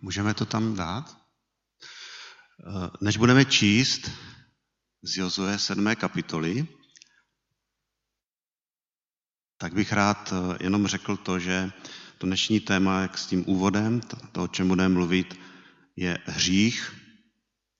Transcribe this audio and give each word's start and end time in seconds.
Můžeme 0.00 0.34
to 0.34 0.46
tam 0.46 0.74
dát? 0.74 1.16
Eh, 2.66 2.90
než 3.00 3.16
budeme 3.16 3.44
číst 3.44 4.10
z 5.02 5.16
Jozue 5.16 5.58
7. 5.58 5.96
kapitoly, 5.96 6.68
tak 9.58 9.74
bych 9.74 9.92
rád 9.92 10.32
eh, 10.32 10.64
jenom 10.64 10.86
řekl 10.86 11.16
to, 11.16 11.38
že 11.38 11.72
to 12.18 12.26
dnešní 12.26 12.60
téma, 12.60 13.00
jak 13.00 13.18
s 13.18 13.26
tím 13.26 13.44
úvodem, 13.46 14.00
to, 14.32 14.42
o 14.42 14.48
čem 14.48 14.68
budeme 14.68 14.94
mluvit, 14.94 15.40
je 15.96 16.18
hřích 16.24 16.94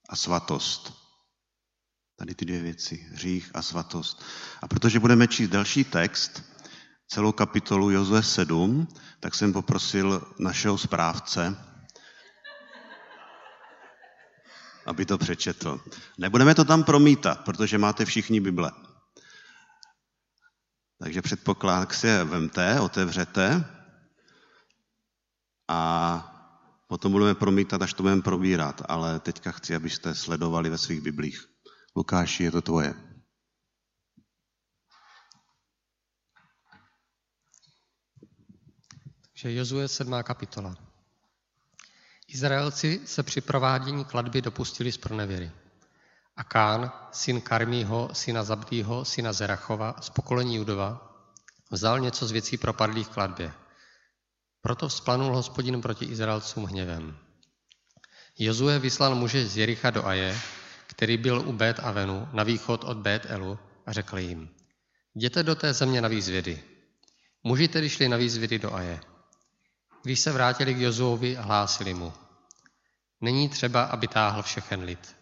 a 0.09 0.17
svatost. 0.17 0.95
Tady 2.19 2.35
ty 2.35 2.45
dvě 2.45 2.63
věci, 2.63 2.97
hřích 3.13 3.51
a 3.55 3.63
svatost. 3.63 4.25
A 4.63 4.69
protože 4.69 5.01
budeme 5.01 5.29
číst 5.29 5.49
další 5.49 5.85
text, 5.85 6.43
celou 7.09 7.33
kapitolu 7.33 7.91
Jozue 7.91 8.23
7, 8.23 8.89
tak 9.21 9.35
jsem 9.35 9.53
poprosil 9.53 10.35
našeho 10.39 10.79
správce, 10.79 11.57
aby 14.87 15.07
to 15.07 15.19
přečetl. 15.19 15.81
Nebudeme 16.19 16.55
to 16.55 16.65
tam 16.65 16.85
promítat, 16.85 17.45
protože 17.45 17.79
máte 17.79 18.05
všichni 18.05 18.41
Bible. 18.41 18.73
Takže 20.99 21.23
předpoklad 21.23 21.93
si 21.93 22.07
je 22.07 22.25
vemte, 22.25 22.81
otevřete 22.81 23.65
a 25.69 26.33
potom 26.89 27.13
budeme 27.13 27.35
promítat, 27.35 27.83
až 27.83 27.95
to 27.95 28.03
budeme 28.03 28.23
probírat. 28.23 28.83
Ale 28.89 29.21
teďka 29.21 29.53
chci, 29.53 29.75
abyste 29.75 30.15
sledovali 30.15 30.71
ve 30.71 30.79
svých 30.79 31.01
Biblích. 31.01 31.45
Lukáši, 31.97 32.45
je 32.45 32.51
to 32.51 32.63
tvoje. 32.63 32.95
Takže 39.33 39.53
Jozue 39.53 39.89
7. 39.89 40.23
kapitola. 40.23 40.96
Izraelci 42.29 43.01
se 43.05 43.23
při 43.23 43.41
provádění 43.41 44.05
kladby 44.05 44.43
dopustili 44.43 44.93
z 44.93 44.97
pronevěry. 44.97 45.51
A 46.37 46.45
Kán, 46.45 46.93
syn 47.13 47.41
Karmího, 47.41 48.11
syna 48.13 48.45
Zabdýho, 48.45 49.05
syna 49.05 49.33
Zerachova, 49.33 49.95
z 50.01 50.11
pokolení 50.11 50.57
Judova, 50.57 51.17
vzal 51.71 52.01
něco 52.01 52.27
z 52.27 52.31
věcí 52.33 52.57
propadlých 52.57 53.09
kladbě. 53.09 53.53
Proto 54.61 54.89
vzplanul 54.89 55.35
hospodin 55.35 55.83
proti 55.83 56.05
Izraelcům 56.05 56.65
hněvem. 56.65 57.17
Jozue 58.39 58.79
vyslal 58.79 59.15
muže 59.15 59.47
z 59.47 59.57
Jericha 59.57 59.91
do 59.91 60.07
Aje, 60.07 60.39
který 60.87 61.17
byl 61.17 61.41
u 61.49 61.53
Bet 61.53 61.81
Avenu 61.83 62.29
na 62.33 62.43
východ 62.43 62.85
od 62.85 62.97
Bet 62.97 63.27
Elu 63.29 63.59
a 63.87 63.93
řekl 63.93 64.19
jim, 64.19 64.49
jděte 65.15 65.43
do 65.43 65.55
té 65.55 65.73
země 65.73 66.01
na 66.01 66.09
výzvědy. 66.09 66.63
Muži 67.43 67.69
tedy 67.69 67.91
šli 67.91 68.09
na 68.09 68.17
výzvědy 68.17 68.59
do 68.59 68.75
Aje. 68.75 69.01
Když 70.07 70.21
se 70.21 70.33
vrátili 70.33 70.75
k 70.75 70.79
Jozuovi, 70.79 71.35
hlásili 71.35 71.95
mu. 71.95 72.13
Není 73.21 73.49
třeba, 73.49 73.83
aby 73.83 74.09
táhl 74.09 74.43
všechen 74.43 74.81
lid. 74.83 75.17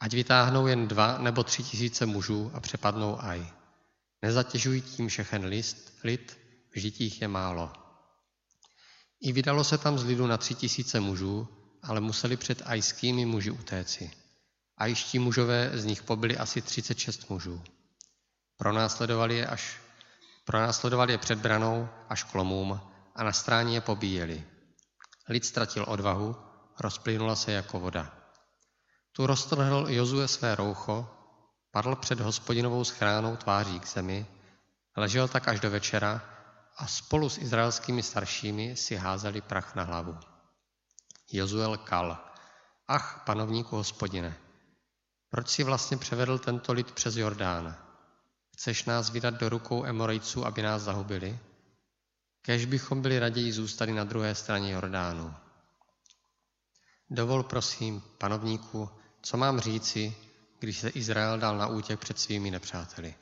Ať 0.00 0.12
vytáhnou 0.12 0.66
jen 0.66 0.88
dva 0.88 1.18
nebo 1.18 1.44
tři 1.44 1.62
tisíce 1.62 2.06
mužů 2.06 2.50
a 2.54 2.60
přepadnou 2.60 3.22
aj. 3.22 3.46
Nezatěžují 4.22 4.80
tím 4.80 5.08
všechen 5.08 5.44
list, 5.44 5.92
lid, 6.04 6.38
vždyť 6.72 7.00
jich 7.00 7.22
je 7.22 7.28
málo. 7.28 7.72
I 9.20 9.32
vydalo 9.32 9.64
se 9.64 9.78
tam 9.78 9.98
z 9.98 10.04
lidu 10.04 10.26
na 10.26 10.36
tři 10.36 10.54
tisíce 10.54 11.00
mužů, 11.00 11.48
ale 11.82 12.00
museli 12.00 12.36
před 12.36 12.62
ajskými 12.64 13.26
muži 13.26 13.50
utéci. 13.50 14.10
Ajští 14.76 15.18
mužové 15.18 15.70
z 15.74 15.84
nich 15.84 16.02
pobyli 16.02 16.38
asi 16.38 16.62
36 16.62 17.30
mužů. 17.30 17.62
Pronásledovali 18.56 19.36
je, 19.36 19.46
až, 19.46 19.78
pronásledovali 20.44 21.12
je 21.12 21.18
před 21.18 21.38
branou 21.38 21.88
až 22.08 22.24
k 22.24 22.34
lomům 22.34 22.89
a 23.14 23.24
na 23.24 23.32
stráně 23.32 23.74
je 23.76 23.80
pobíjeli. 23.80 24.44
Lid 25.28 25.44
ztratil 25.44 25.84
odvahu, 25.88 26.36
rozplynula 26.80 27.36
se 27.36 27.52
jako 27.52 27.80
voda. 27.80 28.14
Tu 29.12 29.26
roztrhl 29.26 29.86
Jozue 29.88 30.28
své 30.28 30.54
roucho, 30.54 31.08
padl 31.70 31.96
před 31.96 32.20
hospodinovou 32.20 32.84
schránou 32.84 33.36
tváří 33.36 33.80
k 33.80 33.86
zemi, 33.86 34.26
ležel 34.96 35.28
tak 35.28 35.48
až 35.48 35.60
do 35.60 35.70
večera 35.70 36.22
a 36.76 36.86
spolu 36.86 37.28
s 37.28 37.38
izraelskými 37.38 38.02
staršími 38.02 38.76
si 38.76 38.96
házeli 38.96 39.40
prach 39.40 39.74
na 39.74 39.82
hlavu. 39.82 40.18
Jozuel 41.32 41.76
kal. 41.76 42.18
Ach, 42.88 43.22
panovníku 43.26 43.76
hospodine, 43.76 44.36
proč 45.30 45.48
si 45.48 45.64
vlastně 45.64 45.96
převedl 45.96 46.38
tento 46.38 46.72
lid 46.72 46.92
přes 46.92 47.16
Jordán? 47.16 47.76
Chceš 48.56 48.84
nás 48.84 49.10
vydat 49.10 49.34
do 49.34 49.48
rukou 49.48 49.84
Emorejců, 49.84 50.46
aby 50.46 50.62
nás 50.62 50.82
zahubili? 50.82 51.38
Kež 52.42 52.64
bychom 52.64 53.02
byli 53.02 53.18
raději 53.18 53.52
zůstali 53.52 53.92
na 53.92 54.04
druhé 54.04 54.34
straně 54.34 54.72
Jordánu. 54.72 55.34
Dovol 57.10 57.42
prosím, 57.42 58.02
panovníku, 58.18 58.90
co 59.22 59.36
mám 59.36 59.60
říci, 59.60 60.16
když 60.58 60.78
se 60.78 60.88
Izrael 60.88 61.38
dal 61.38 61.58
na 61.58 61.66
útěk 61.66 62.00
před 62.00 62.18
svými 62.18 62.50
nepřáteli. 62.50 63.14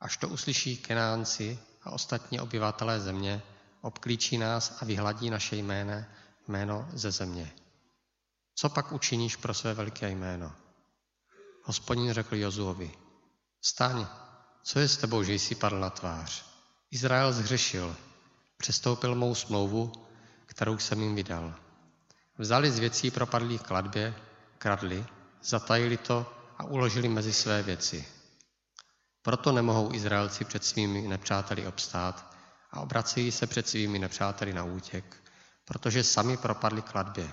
Až 0.00 0.16
to 0.16 0.28
uslyší 0.28 0.76
Kenánci 0.76 1.58
a 1.82 1.90
ostatní 1.90 2.40
obyvatelé 2.40 3.00
země, 3.00 3.42
obklíčí 3.80 4.38
nás 4.38 4.76
a 4.82 4.84
vyhladí 4.84 5.30
naše 5.30 5.56
jméno, 5.56 6.04
jméno 6.48 6.88
ze 6.92 7.10
země. 7.10 7.52
Co 8.54 8.68
pak 8.68 8.92
učiníš 8.92 9.36
pro 9.36 9.54
své 9.54 9.74
veliké 9.74 10.10
jméno? 10.10 10.52
Hospodin 11.62 12.12
řekl 12.12 12.36
Jozuovi, 12.36 12.92
staň, 13.60 14.06
co 14.62 14.78
je 14.78 14.88
s 14.88 14.96
tebou, 14.96 15.22
že 15.22 15.34
jsi 15.34 15.54
padl 15.54 15.80
na 15.80 15.90
tvář? 15.90 16.44
Izrael 16.90 17.32
zhřešil, 17.32 17.96
přestoupil 18.62 19.14
mou 19.14 19.34
smlouvu, 19.34 19.92
kterou 20.46 20.78
jsem 20.78 21.00
jim 21.00 21.14
vydal. 21.14 21.54
Vzali 22.38 22.70
z 22.70 22.78
věcí 22.78 23.10
propadlých 23.10 23.62
kladbě, 23.62 24.14
kradli, 24.58 25.04
zatajili 25.42 25.96
to 25.96 26.32
a 26.58 26.64
uložili 26.64 27.08
mezi 27.08 27.32
své 27.32 27.62
věci. 27.62 28.06
Proto 29.22 29.52
nemohou 29.52 29.94
Izraelci 29.94 30.44
před 30.44 30.64
svými 30.64 31.08
nepřáteli 31.08 31.66
obstát 31.66 32.36
a 32.70 32.80
obracejí 32.80 33.32
se 33.32 33.46
před 33.46 33.68
svými 33.68 33.98
nepřáteli 33.98 34.52
na 34.52 34.64
útěk, 34.64 35.16
protože 35.64 36.04
sami 36.04 36.36
propadli 36.36 36.82
kladbě. 36.82 37.32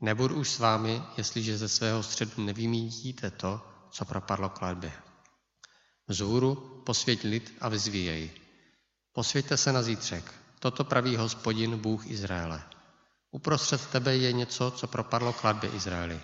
Nebudu 0.00 0.34
už 0.34 0.50
s 0.50 0.58
vámi, 0.58 1.02
jestliže 1.16 1.58
ze 1.58 1.68
svého 1.68 2.02
středu 2.02 2.42
nevymítíte 2.44 3.30
to, 3.30 3.66
co 3.90 4.04
propadlo 4.04 4.48
kladbě. 4.48 4.92
Vzhůru 6.08 6.54
posvěť 6.86 7.24
lid 7.24 7.54
a 7.60 7.68
vyzvíjej. 7.68 8.43
Posvěďte 9.14 9.56
se 9.56 9.72
na 9.72 9.82
zítřek. 9.82 10.34
Toto 10.58 10.84
praví 10.84 11.16
hospodin, 11.16 11.78
Bůh 11.78 12.06
Izraele. 12.06 12.62
Uprostřed 13.30 13.86
tebe 13.86 14.16
je 14.16 14.32
něco, 14.32 14.70
co 14.70 14.86
propadlo 14.86 15.32
kladbě 15.32 15.70
Izraeli. 15.70 16.20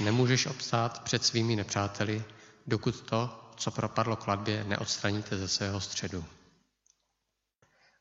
Nemůžeš 0.00 0.46
obstát 0.46 1.02
před 1.02 1.24
svými 1.24 1.56
nepřáteli, 1.56 2.24
dokud 2.66 3.00
to, 3.00 3.50
co 3.56 3.70
propadlo 3.70 4.16
kladbě, 4.16 4.64
neodstraníte 4.64 5.38
ze 5.38 5.48
svého 5.48 5.80
středu. 5.80 6.24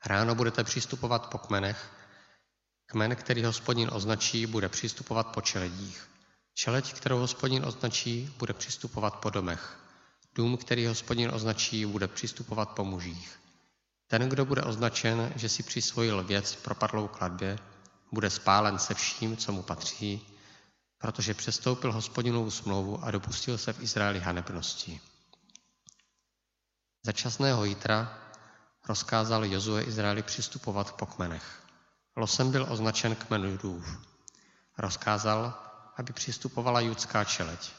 Ráno 0.06 0.36
budete 0.36 0.64
přistupovat 0.64 1.28
po 1.30 1.38
kmenech. 1.38 1.92
Kmen, 2.86 3.16
který 3.16 3.44
hospodin 3.44 3.90
označí, 3.94 4.46
bude 4.46 4.70
přistupovat 4.70 5.28
po 5.28 5.42
čeledích. 5.42 6.10
Čeleď, 6.54 6.94
kterou 6.94 7.20
hospodin 7.20 7.66
označí, 7.66 8.34
bude 8.38 8.54
přistupovat 8.54 9.16
po 9.16 9.30
domech. 9.30 9.80
Dům, 10.36 10.58
který 10.58 10.86
hospodin 10.86 11.32
označí, 11.34 11.86
bude 11.86 12.08
přistupovat 12.08 12.70
po 12.70 12.84
mužích. 12.84 13.43
Ten, 14.14 14.30
kdo 14.30 14.46
bude 14.46 14.62
označen, 14.62 15.34
že 15.36 15.50
si 15.50 15.64
přisvojil 15.64 16.24
věc 16.24 16.56
propadlou 16.56 17.08
kladbě, 17.08 17.60
bude 18.12 18.30
spálen 18.30 18.80
se 18.80 18.94
vším, 18.94 19.38
co 19.38 19.52
mu 19.52 19.62
patří, 19.64 20.28
protože 20.98 21.34
přestoupil 21.34 21.92
hospodinovou 21.92 22.52
smlouvu 22.52 23.04
a 23.04 23.12
dopustil 23.12 23.58
se 23.58 23.74
v 23.74 23.80
Izraeli 23.84 24.20
hanebnosti. 24.20 25.02
Za 27.06 27.12
časného 27.12 27.66
jítra 27.66 28.20
rozkázal 28.88 29.46
Jozue 29.46 29.84
Izraeli 29.84 30.24
přistupovat 30.24 30.92
po 30.92 31.06
kmenech. 31.06 31.64
Losem 32.16 32.52
byl 32.52 32.68
označen 32.70 33.16
kmen 33.16 33.44
Judův. 33.44 33.98
Rozkázal, 34.78 35.54
aby 35.98 36.14
přistupovala 36.14 36.80
judská 36.80 37.24
čeleť. 37.24 37.72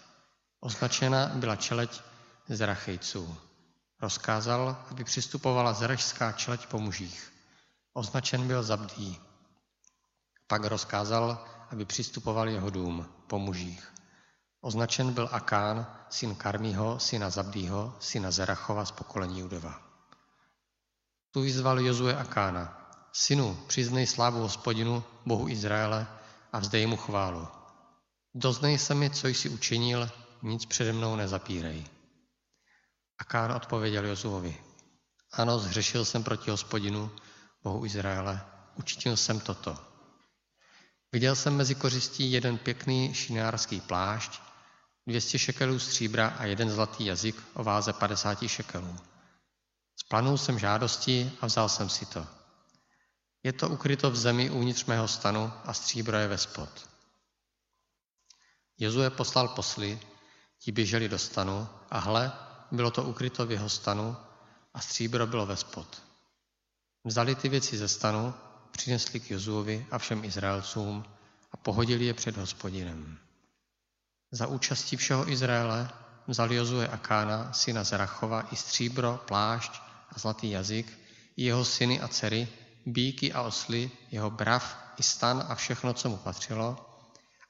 Označena 0.60 1.26
byla 1.34 1.56
čeleť 1.56 2.02
z 2.48 2.66
Rachejců. 2.66 3.36
Rozkázal, 4.00 4.84
aby 4.90 5.04
přistupovala 5.04 5.72
zražská 5.72 6.32
čeleť 6.32 6.66
po 6.66 6.78
mužích. 6.78 7.32
Označen 7.92 8.46
byl 8.46 8.62
Zabdý. 8.62 9.20
Pak 10.46 10.64
rozkázal, 10.64 11.44
aby 11.70 11.84
přistupoval 11.84 12.48
jeho 12.48 12.70
dům 12.70 13.08
po 13.26 13.38
mužích. 13.38 13.94
Označen 14.60 15.12
byl 15.12 15.28
Akán, 15.32 15.86
syn 16.10 16.34
Karmího, 16.34 16.98
syna 17.00 17.30
Zabdýho, 17.30 17.96
syna 18.00 18.30
Zerachova 18.30 18.84
z 18.84 18.90
pokolení 18.90 19.40
Judova. 19.40 19.82
Tu 21.30 21.40
vyzval 21.40 21.80
Jozue 21.80 22.16
Akána. 22.16 22.80
Synu, 23.12 23.54
přiznej 23.66 24.06
slávu 24.06 24.40
hospodinu, 24.40 25.04
Bohu 25.26 25.48
Izraele, 25.48 26.06
a 26.52 26.58
vzdej 26.58 26.86
mu 26.86 26.96
chválu. 26.96 27.48
Doznej 28.34 28.78
se 28.78 28.94
mi, 28.94 29.10
co 29.10 29.28
jsi 29.28 29.48
učinil, 29.48 30.10
nic 30.42 30.66
přede 30.66 30.92
mnou 30.92 31.16
nezapírej. 31.16 31.93
Akán 33.18 33.52
odpověděl 33.52 34.06
Jozuovi. 34.06 34.64
Ano, 35.32 35.58
zhřešil 35.58 36.04
jsem 36.04 36.24
proti 36.24 36.50
hospodinu, 36.50 37.10
Bohu 37.62 37.86
Izraele, 37.86 38.40
učinil 38.74 39.16
jsem 39.16 39.40
toto. 39.40 39.78
Viděl 41.12 41.36
jsem 41.36 41.56
mezi 41.56 41.74
kořistí 41.74 42.32
jeden 42.32 42.58
pěkný 42.58 43.14
šinářský 43.14 43.80
plášť, 43.80 44.40
200 45.06 45.38
šekelů 45.38 45.78
stříbra 45.78 46.28
a 46.28 46.44
jeden 46.44 46.70
zlatý 46.70 47.04
jazyk 47.04 47.36
o 47.54 47.64
váze 47.64 47.92
50 47.92 48.48
šekelů. 48.48 48.96
Splanul 49.96 50.38
jsem 50.38 50.58
žádosti 50.58 51.32
a 51.40 51.46
vzal 51.46 51.68
jsem 51.68 51.88
si 51.88 52.06
to. 52.06 52.26
Je 53.42 53.52
to 53.52 53.68
ukryto 53.68 54.10
v 54.10 54.16
zemi 54.16 54.50
uvnitř 54.50 54.84
mého 54.84 55.08
stanu 55.08 55.52
a 55.64 55.72
stříbro 55.74 56.16
je 56.16 56.28
ve 56.28 56.38
spod. 56.38 56.88
Jozue 58.78 59.10
poslal 59.10 59.48
posly, 59.48 60.00
ti 60.58 60.72
běželi 60.72 61.08
do 61.08 61.18
stanu 61.18 61.68
a 61.90 61.98
hle, 61.98 62.32
bylo 62.76 62.90
to 62.90 63.02
ukryto 63.02 63.46
v 63.46 63.52
jeho 63.52 63.68
stanu 63.68 64.16
a 64.74 64.80
stříbro 64.80 65.26
bylo 65.26 65.46
ve 65.46 65.56
spod. 65.56 66.02
Vzali 67.04 67.34
ty 67.34 67.48
věci 67.48 67.78
ze 67.78 67.88
stanu, 67.88 68.34
přinesli 68.70 69.20
k 69.20 69.30
Jozuovi 69.30 69.86
a 69.90 69.98
všem 69.98 70.24
Izraelcům 70.24 71.04
a 71.52 71.56
pohodili 71.56 72.04
je 72.04 72.14
před 72.14 72.36
hospodinem. 72.36 73.18
Za 74.32 74.46
účastí 74.46 74.96
všeho 74.96 75.30
Izraele 75.30 75.90
vzal 76.26 76.52
Jozue 76.52 76.88
Akána, 76.88 77.52
syna 77.52 77.84
Zerachova, 77.84 78.48
i 78.52 78.56
stříbro, 78.56 79.20
plášť 79.28 79.72
a 80.10 80.18
zlatý 80.18 80.50
jazyk, 80.50 80.98
i 81.36 81.44
jeho 81.44 81.64
syny 81.64 82.00
a 82.00 82.08
dcery, 82.08 82.48
bíky 82.86 83.32
a 83.32 83.42
osly, 83.42 83.90
jeho 84.10 84.30
brav 84.30 84.94
i 84.98 85.02
stan 85.02 85.46
a 85.48 85.54
všechno, 85.54 85.92
co 85.94 86.08
mu 86.08 86.16
patřilo, 86.16 86.90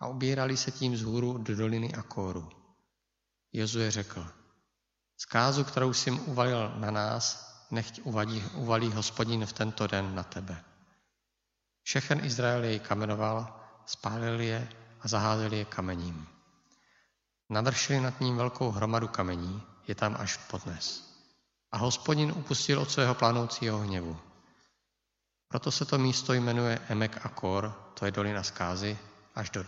a 0.01 0.07
ubírali 0.07 0.57
se 0.57 0.71
tím 0.71 0.93
vzhůru 0.93 1.39
do 1.39 1.57
doliny 1.57 1.95
Akóru. 1.95 2.49
Jozue 3.53 3.91
řekl, 3.91 4.27
zkázu, 5.25 5.65
kterou 5.65 5.93
jsem 5.93 6.21
uvalil 6.29 6.73
na 6.77 6.91
nás, 6.91 7.49
nechť 7.71 8.01
uvadí, 8.05 8.45
uvalí 8.55 8.93
hospodin 8.93 9.47
v 9.47 9.53
tento 9.53 9.87
den 9.87 10.15
na 10.15 10.23
tebe. 10.23 10.65
Všechen 11.83 12.25
Izrael 12.25 12.65
jej 12.65 12.81
kamenoval, 12.81 13.49
spálil 13.87 14.41
je 14.41 14.69
a 15.01 15.09
zaházel 15.09 15.53
je 15.53 15.65
kamením. 15.65 16.29
Navršili 17.51 18.01
nad 18.01 18.21
ním 18.21 18.37
velkou 18.37 18.71
hromadu 18.71 19.09
kamení, 19.09 19.63
je 19.89 19.95
tam 19.95 20.17
až 20.21 20.37
podnes. 20.37 21.05
A 21.73 21.77
hospodin 21.79 22.33
upustil 22.33 22.81
od 22.81 22.91
svého 22.91 23.15
plánoucího 23.15 23.79
hněvu. 23.79 24.17
Proto 25.49 25.71
se 25.71 25.85
to 25.85 25.99
místo 25.99 26.33
jmenuje 26.33 26.79
Emek 26.89 27.27
Akor, 27.27 27.73
to 27.95 28.07
je 28.07 28.13
dolina 28.13 28.43
zkázy, 28.43 28.99
až 29.35 29.51
do 29.51 29.65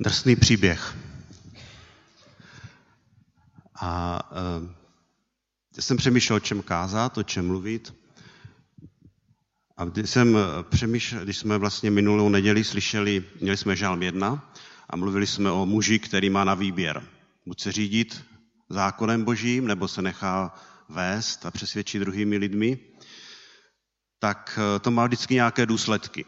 Drsný 0.00 0.36
příběh. 0.36 0.96
A 3.74 4.20
uh, 4.60 4.68
jsem 5.80 5.96
přemýšlel, 5.96 6.36
o 6.36 6.40
čem 6.40 6.62
kázat, 6.62 7.18
o 7.18 7.22
čem 7.22 7.46
mluvit. 7.46 7.94
A 9.76 9.84
když, 9.84 10.10
jsem 10.10 10.38
přemýšlel, 10.68 11.24
když 11.24 11.38
jsme 11.38 11.58
vlastně 11.58 11.90
minulou 11.90 12.28
neděli 12.28 12.64
slyšeli, 12.64 13.24
měli 13.40 13.56
jsme 13.56 13.76
žálm 13.76 14.02
jedna 14.02 14.52
a 14.90 14.96
mluvili 14.96 15.26
jsme 15.26 15.50
o 15.50 15.66
muži, 15.66 15.98
který 15.98 16.30
má 16.30 16.44
na 16.44 16.54
výběr. 16.54 17.02
Buď 17.46 17.60
se 17.60 17.72
řídit 17.72 18.24
zákonem 18.68 19.24
božím, 19.24 19.66
nebo 19.66 19.88
se 19.88 20.02
nechá 20.02 20.54
vést 20.88 21.46
a 21.46 21.50
přesvědčit 21.50 21.98
druhými 21.98 22.36
lidmi, 22.36 22.78
tak 24.18 24.58
eh, 24.58 24.78
to 24.78 24.90
má 24.90 25.06
vždycky 25.06 25.34
nějaké 25.34 25.66
důsledky. 25.66 26.24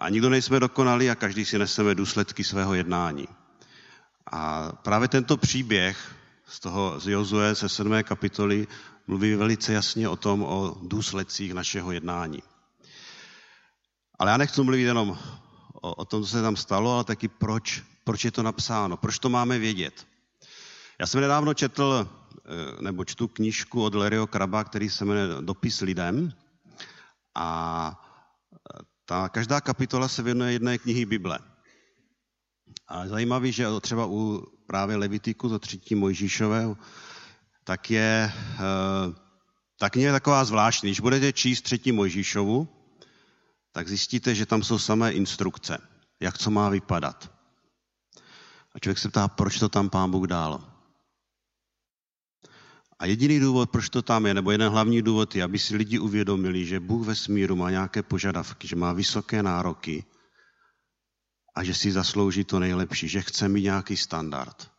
A 0.00 0.08
nikdo 0.08 0.30
nejsme 0.30 0.60
dokonali 0.60 1.10
a 1.10 1.14
každý 1.14 1.44
si 1.44 1.58
neseme 1.58 1.94
důsledky 1.94 2.44
svého 2.44 2.74
jednání. 2.74 3.28
A 4.32 4.72
právě 4.72 5.08
tento 5.08 5.36
příběh 5.36 6.14
z 6.46 6.60
toho 6.60 7.00
z 7.00 7.08
Jozue 7.08 7.54
ze 7.54 7.68
7. 7.68 8.02
kapitoly 8.02 8.66
mluví 9.06 9.34
velice 9.34 9.72
jasně 9.72 10.08
o 10.08 10.16
tom, 10.16 10.42
o 10.42 10.76
důsledcích 10.82 11.54
našeho 11.54 11.92
jednání. 11.92 12.42
Ale 14.18 14.30
já 14.30 14.36
nechci 14.36 14.62
mluvit 14.62 14.82
jenom 14.82 15.18
o, 15.82 15.94
o 15.94 16.04
tom, 16.04 16.22
co 16.22 16.28
se 16.28 16.42
tam 16.42 16.56
stalo, 16.56 16.94
ale 16.94 17.04
taky 17.04 17.28
proč, 17.28 17.82
proč 18.04 18.24
je 18.24 18.30
to 18.30 18.42
napsáno, 18.42 18.96
proč 18.96 19.18
to 19.18 19.28
máme 19.28 19.58
vědět. 19.58 20.06
Já 20.98 21.06
jsem 21.06 21.20
nedávno 21.20 21.54
četl, 21.54 22.08
eh, 22.08 22.82
nebo 22.82 23.04
čtu 23.04 23.28
knížku 23.28 23.82
od 23.82 23.94
Lerio 23.94 24.26
Kraba, 24.26 24.64
který 24.64 24.90
se 24.90 25.04
jmenuje 25.04 25.26
Dopis 25.40 25.80
lidem. 25.80 26.32
A 27.34 28.03
ta 29.04 29.28
každá 29.28 29.60
kapitola 29.60 30.08
se 30.08 30.22
věnuje 30.22 30.52
jedné 30.52 30.78
knihy 30.78 31.04
Bible. 31.04 31.38
A 32.88 33.08
zajímavý, 33.08 33.52
že 33.52 33.66
třeba 33.80 34.06
u 34.06 34.46
právě 34.66 34.96
Levitiku, 34.96 35.48
to 35.48 35.58
třetí 35.58 35.94
Mojžíšového, 35.94 36.76
tak 37.64 37.90
je, 37.90 38.32
eh, 38.34 39.14
ta 39.78 39.90
kniha 39.90 40.06
je 40.06 40.12
taková 40.12 40.44
zvláštní. 40.44 40.88
Když 40.88 41.00
budete 41.00 41.32
číst 41.32 41.62
třetí 41.62 41.92
Mojžíšovu, 41.92 42.68
tak 43.72 43.88
zjistíte, 43.88 44.34
že 44.34 44.46
tam 44.46 44.62
jsou 44.62 44.78
samé 44.78 45.12
instrukce, 45.12 45.78
jak 46.20 46.38
co 46.38 46.50
má 46.50 46.68
vypadat. 46.68 47.30
A 48.74 48.78
člověk 48.78 48.98
se 48.98 49.08
ptá, 49.08 49.28
proč 49.28 49.58
to 49.58 49.68
tam 49.68 49.90
pán 49.90 50.10
Bůh 50.10 50.26
dal. 50.26 50.73
A 52.98 53.06
jediný 53.06 53.40
důvod, 53.40 53.70
proč 53.70 53.88
to 53.88 54.02
tam 54.02 54.26
je, 54.26 54.34
nebo 54.34 54.50
jeden 54.50 54.72
hlavní 54.72 55.02
důvod 55.02 55.36
je, 55.36 55.42
aby 55.44 55.58
si 55.58 55.76
lidi 55.76 55.98
uvědomili, 55.98 56.66
že 56.66 56.80
Bůh 56.80 57.06
ve 57.06 57.14
smíru 57.14 57.56
má 57.56 57.70
nějaké 57.70 58.02
požadavky, 58.02 58.68
že 58.68 58.76
má 58.76 58.92
vysoké 58.92 59.42
nároky 59.42 60.04
a 61.54 61.64
že 61.64 61.74
si 61.74 61.92
zaslouží 61.92 62.44
to 62.44 62.58
nejlepší, 62.58 63.08
že 63.08 63.20
chce 63.20 63.48
mít 63.48 63.62
nějaký 63.62 63.96
standard. 63.96 64.70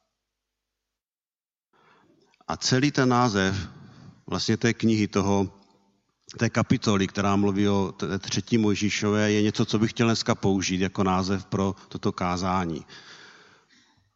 A 2.48 2.58
celý 2.58 2.92
ten 2.92 3.10
název 3.10 3.70
vlastně 4.28 4.58
té 4.58 4.74
knihy, 4.74 5.08
toho, 5.08 5.60
té 6.38 6.50
kapitoly, 6.50 7.08
která 7.08 7.36
mluví 7.36 7.70
o 7.70 7.94
třetí 8.20 8.58
Mojžíšové, 8.58 9.32
je 9.32 9.42
něco, 9.42 9.66
co 9.66 9.80
bych 9.80 9.92
chtěl 9.92 10.08
dneska 10.08 10.36
použít 10.36 10.82
jako 10.82 11.04
název 11.04 11.46
pro 11.46 11.76
toto 11.90 12.12
kázání. 12.12 12.86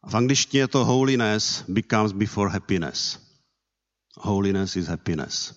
V 0.06 0.14
angličtině 0.16 0.62
je 0.62 0.68
to 0.68 0.84
holiness 0.84 1.64
becomes 1.68 2.12
before 2.12 2.50
happiness. 2.50 3.29
Holiness 4.16 4.76
is 4.76 4.86
happiness. 4.86 5.54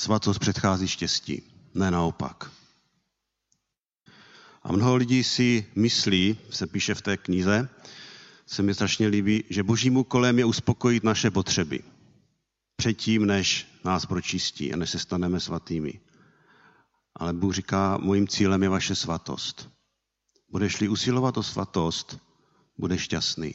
Svatost 0.00 0.40
předchází 0.40 0.88
štěstí, 0.88 1.42
ne 1.74 1.90
naopak. 1.90 2.50
A 4.62 4.72
mnoho 4.72 4.96
lidí 4.96 5.24
si 5.24 5.66
myslí, 5.74 6.38
se 6.50 6.66
píše 6.66 6.94
v 6.94 7.02
té 7.02 7.16
knize, 7.16 7.68
se 8.46 8.62
mi 8.62 8.74
strašně 8.74 9.06
líbí, 9.06 9.44
že 9.50 9.62
božím 9.62 9.96
úkolem 9.96 10.38
je 10.38 10.44
uspokojit 10.44 11.04
naše 11.04 11.30
potřeby. 11.30 11.80
Předtím, 12.76 13.26
než 13.26 13.66
nás 13.84 14.06
pročistí 14.06 14.72
a 14.72 14.76
než 14.76 14.90
se 14.90 14.98
staneme 14.98 15.40
svatými. 15.40 16.00
Ale 17.14 17.32
Bůh 17.32 17.54
říká, 17.54 17.98
mojím 17.98 18.28
cílem 18.28 18.62
je 18.62 18.68
vaše 18.68 18.94
svatost. 18.94 19.75
Budeš-li 20.48 20.88
usilovat 20.88 21.36
o 21.36 21.42
svatost, 21.42 22.18
budeš 22.78 23.02
šťastný. 23.02 23.54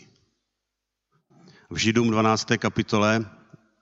V 1.70 1.78
Židům 1.78 2.12
12. 2.12 2.48
kapitole, 2.58 3.26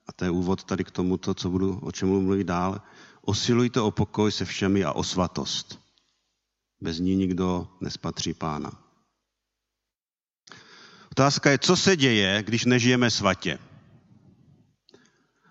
a 0.07 0.11
to 0.11 0.25
je 0.25 0.31
úvod 0.31 0.63
tady 0.63 0.83
k 0.83 0.91
tomuto, 0.91 1.33
co 1.33 1.49
budu, 1.49 1.79
o 1.79 1.91
čem 1.91 2.09
budu 2.09 2.21
mluvit 2.21 2.43
dál, 2.43 2.81
osilujte 3.21 3.81
o 3.81 3.91
pokoj 3.91 4.31
se 4.31 4.45
všemi 4.45 4.83
a 4.83 4.91
o 4.91 5.03
svatost. 5.03 5.79
Bez 6.81 6.99
ní 6.99 7.15
nikdo 7.15 7.67
nespatří 7.81 8.33
pána. 8.33 8.71
Otázka 11.11 11.51
je, 11.51 11.57
co 11.57 11.75
se 11.75 11.97
děje, 11.97 12.43
když 12.43 12.65
nežijeme 12.65 13.11
svatě. 13.11 13.59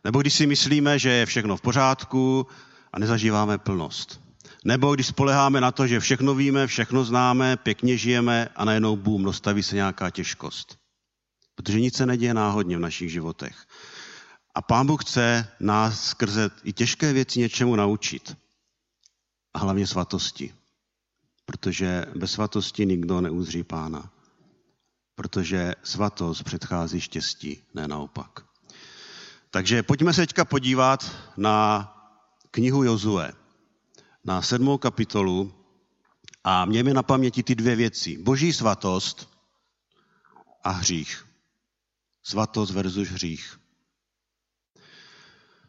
Nebo 0.05 0.21
když 0.21 0.35
si 0.35 0.47
myslíme, 0.47 0.99
že 0.99 1.11
je 1.11 1.27
všechno 1.27 1.57
v 1.57 1.61
pořádku 1.61 2.47
a 2.93 2.99
nezažíváme 2.99 3.59
plnost. 3.59 4.28
Nebo 4.65 4.95
když 4.95 5.07
spoleháme 5.07 5.61
na 5.61 5.73
to, 5.73 5.87
že 5.87 6.01
všechno 6.01 6.35
víme, 6.35 6.67
všechno 6.67 7.05
známe, 7.05 7.57
pěkně 7.57 7.97
žijeme 7.97 8.49
a 8.57 8.65
najednou 8.65 8.97
bům, 8.97 9.25
dostaví 9.25 9.63
se 9.63 9.75
nějaká 9.75 10.11
těžkost. 10.11 10.79
Protože 11.55 11.81
nic 11.81 11.97
se 11.97 12.07
neděje 12.07 12.35
náhodně 12.35 12.77
v 12.77 12.81
našich 12.81 13.13
životech. 13.13 13.67
A 14.55 14.63
Pán 14.63 14.87
Bůh 14.87 15.05
chce 15.05 15.49
nás 15.61 16.05
skrze 16.05 16.51
i 16.65 16.73
těžké 16.73 17.13
věci 17.13 17.39
něčemu 17.39 17.77
naučit. 17.77 18.37
A 19.55 19.59
hlavně 19.59 19.87
svatosti. 19.87 20.55
Protože 21.45 22.07
bez 22.17 22.33
svatosti 22.33 22.87
nikdo 22.87 23.21
neuzří 23.21 23.65
Pána. 23.65 24.11
Protože 25.15 25.75
svatost 25.83 26.45
předchází 26.45 27.01
štěstí, 27.01 27.63
ne 27.75 27.89
naopak. 27.89 28.45
Takže 29.51 29.83
pojďme 29.83 30.15
se 30.15 30.21
teďka 30.21 30.45
podívat 30.45 31.17
na 31.37 31.89
knihu 32.51 32.85
Jozue 32.85 33.33
na 34.25 34.43
sedmou 34.43 34.79
kapitolu 34.79 35.55
a 36.45 36.65
mějme 36.65 36.95
na 36.95 37.03
paměti 37.03 37.43
ty 37.43 37.55
dvě 37.55 37.77
věci. 37.77 38.19
Boží 38.19 38.53
svatost 38.53 39.29
a 40.65 40.71
hřích. 40.71 41.27
Svatost 42.23 42.73
versus 42.73 43.09
hřích. 43.09 43.61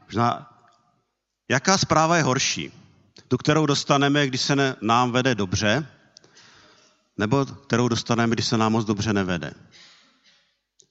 Možná, 0.04 0.54
jaká 1.50 1.78
zpráva 1.78 2.18
je 2.18 2.24
horší? 2.24 2.72
Tu, 3.28 3.38
kterou 3.38 3.66
dostaneme, 3.66 4.28
když 4.28 4.42
se 4.42 4.76
nám 4.82 5.12
vede 5.12 5.36
dobře, 5.36 5.88
nebo 7.18 7.46
kterou 7.46 7.88
dostaneme, 7.88 8.36
když 8.36 8.48
se 8.48 8.58
nám 8.58 8.72
moc 8.72 8.86
dobře 8.86 9.14
nevede. 9.14 9.54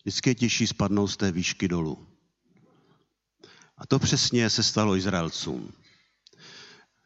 Vždycky 0.02 0.30
je 0.30 0.34
těžší 0.34 0.66
spadnout 0.66 1.10
z 1.10 1.16
té 1.16 1.32
výšky 1.32 1.68
dolů. 1.68 2.06
A 3.78 3.86
to 3.86 3.98
přesně 3.98 4.50
se 4.50 4.62
stalo 4.62 4.96
Izraelcům. 4.96 5.72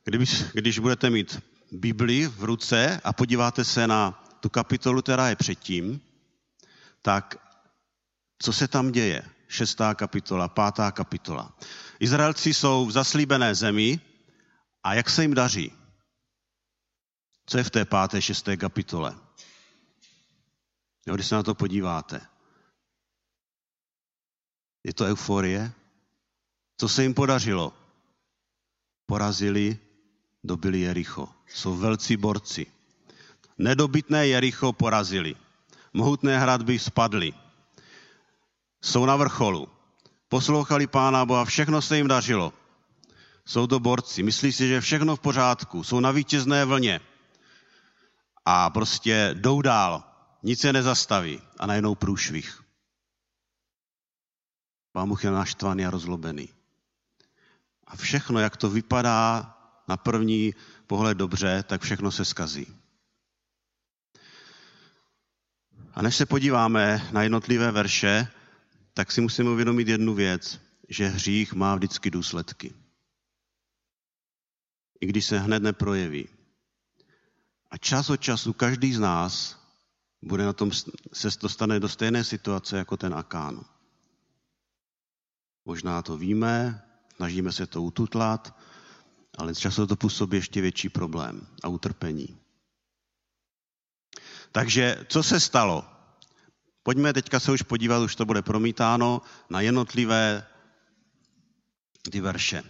Když, 0.05 0.43
když 0.53 0.79
budete 0.79 1.11
mít 1.11 1.43
Bibli 1.73 2.27
v 2.27 2.45
ruce 2.45 3.01
a 3.05 3.13
podíváte 3.13 3.65
se 3.65 3.87
na 3.87 4.25
tu 4.41 4.49
kapitolu, 4.49 5.03
která 5.03 5.29
je 5.29 5.37
předtím, 5.37 6.01
tak 7.03 7.37
co 8.39 8.53
se 8.53 8.69
tam 8.69 8.93
děje? 8.93 9.23
Šestá 9.49 9.95
kapitola, 9.95 10.49
pátá 10.49 10.91
kapitola. 10.91 11.59
Izraelci 12.01 12.55
jsou 12.55 12.87
v 12.87 12.93
zaslíbené 12.93 13.55
zemi 13.55 14.01
a 14.83 14.95
jak 14.95 15.11
se 15.11 15.23
jim 15.23 15.35
daří? 15.35 15.73
Co 17.47 17.59
je 17.59 17.65
v 17.65 17.71
té 17.71 17.85
páté, 17.85 18.23
šesté 18.23 18.57
kapitole? 18.57 19.17
Jo, 21.07 21.15
když 21.15 21.27
se 21.27 21.35
na 21.35 21.43
to 21.43 21.55
podíváte. 21.55 22.27
Je 24.85 24.95
to 24.95 25.05
euforie? 25.05 25.73
Co 26.77 26.89
se 26.89 27.03
jim 27.03 27.15
podařilo? 27.15 27.73
Porazili, 29.07 29.79
dobili 30.45 30.81
Jericho. 30.81 31.29
Jsou 31.47 31.77
velcí 31.77 32.17
borci. 32.17 32.67
Nedobytné 33.59 34.27
Jericho 34.27 34.73
porazili. 34.73 35.35
Mohutné 35.93 36.39
hradby 36.39 36.79
spadly. 36.79 37.33
Jsou 38.83 39.07
na 39.07 39.17
vrcholu. 39.17 39.69
Poslouchali 40.29 40.87
Pána 40.87 41.25
Boha, 41.25 41.45
všechno 41.45 41.83
se 41.83 41.97
jim 41.97 42.09
dařilo. 42.09 42.53
Jsou 43.45 43.67
to 43.67 43.81
borci, 43.81 44.23
myslí 44.23 44.53
si, 44.53 44.69
že 44.69 44.75
je 44.75 44.81
všechno 44.81 45.17
v 45.17 45.21
pořádku, 45.21 45.85
jsou 45.85 46.01
na 46.01 46.11
vítězné 46.11 46.65
vlně 46.65 47.01
a 48.45 48.71
prostě 48.71 49.31
jdou 49.35 49.63
dál, 49.63 50.05
nic 50.43 50.61
se 50.61 50.73
nezastaví 50.73 51.41
a 51.59 51.67
najednou 51.67 51.95
průšvih. 51.95 52.63
Pán 54.93 55.09
Bůh 55.09 55.25
je 55.25 55.31
naštvaný 55.31 55.87
a 55.87 55.91
rozlobený. 55.91 56.49
A 57.87 57.97
všechno, 57.97 58.41
jak 58.41 58.57
to 58.57 58.71
vypadá 58.71 59.55
na 59.93 59.97
první 59.97 60.55
pohled 60.87 61.19
dobře, 61.19 61.65
tak 61.69 61.83
všechno 61.83 62.11
se 62.13 62.25
skazí. 62.25 62.67
A 65.95 66.03
než 66.03 66.17
se 66.17 66.27
podíváme 66.27 67.09
na 67.13 67.23
jednotlivé 67.23 67.71
verše, 67.71 68.29
tak 68.95 69.13
si 69.13 69.21
musíme 69.21 69.51
uvědomit 69.51 69.89
jednu 69.89 70.15
věc, 70.15 70.61
že 70.89 71.09
hřích 71.09 71.53
má 71.53 71.75
vždycky 71.75 72.11
důsledky. 72.11 72.75
I 75.01 75.07
když 75.07 75.25
se 75.25 75.39
hned 75.39 75.63
neprojeví. 75.63 76.29
A 77.71 77.77
čas 77.77 78.11
od 78.11 78.17
času 78.17 78.53
každý 78.53 78.95
z 78.95 79.01
nás 79.01 79.61
bude 80.23 80.45
na 80.45 80.53
tom, 80.53 80.71
se 81.13 81.29
dostane 81.43 81.81
do 81.81 81.89
stejné 81.89 82.25
situace 82.25 82.77
jako 82.77 82.97
ten 82.97 83.15
Akán. 83.15 83.65
Možná 85.65 86.03
to 86.03 86.17
víme, 86.17 86.83
snažíme 87.17 87.53
se 87.53 87.67
to 87.67 87.83
ututlat, 87.83 88.57
ale 89.39 89.55
často 89.55 89.87
to 89.87 89.97
působí 89.97 90.37
ještě 90.37 90.61
větší 90.61 90.89
problém 90.89 91.47
a 91.63 91.69
utrpení. 91.69 92.39
Takže 94.53 95.07
co 95.09 95.23
se 95.23 95.41
stalo? 95.41 95.85
Pojďme 96.83 97.13
teďka 97.13 97.41
se 97.41 97.53
už 97.53 97.63
podívat, 97.63 97.99
už 97.99 98.17
to 98.17 98.25
bude 98.25 98.43
promítáno, 98.43 99.23
na 99.51 99.61
jednotlivé 99.61 100.47
ty 102.11 102.21
verše. 102.21 102.63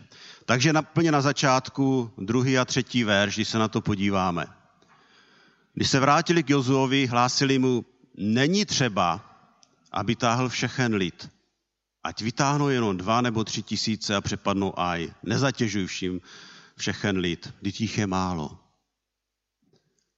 Takže 0.45 0.73
naplně 0.73 1.13
na 1.13 1.21
začátku 1.21 2.11
druhý 2.19 2.59
a 2.59 2.65
třetí 2.65 3.05
verš, 3.05 3.35
když 3.35 3.49
se 3.49 3.59
na 3.59 3.69
to 3.69 3.81
podíváme. 3.81 4.47
Když 5.75 5.91
se 5.91 6.01
vrátili 6.01 6.43
k 6.43 6.51
Jozuovi, 6.51 7.07
hlásili 7.07 7.59
mu, 7.59 7.85
není 8.17 8.65
třeba, 8.65 9.21
aby 9.93 10.17
táhl 10.17 10.49
všechen 10.49 10.95
lid. 10.95 11.31
Ať 12.05 12.23
vytáhnou 12.23 12.69
jenom 12.69 12.97
dva 12.97 13.21
nebo 13.21 13.45
tři 13.45 13.63
tisíce 13.63 14.17
a 14.17 14.21
přepadnou 14.21 14.79
aj. 14.79 15.13
Nezatěžuj 15.23 15.87
vším 15.87 16.21
všechen 16.77 17.17
lid, 17.17 17.55
když 17.61 17.81
jich 17.81 17.99
je 17.99 18.07
málo. 18.07 18.59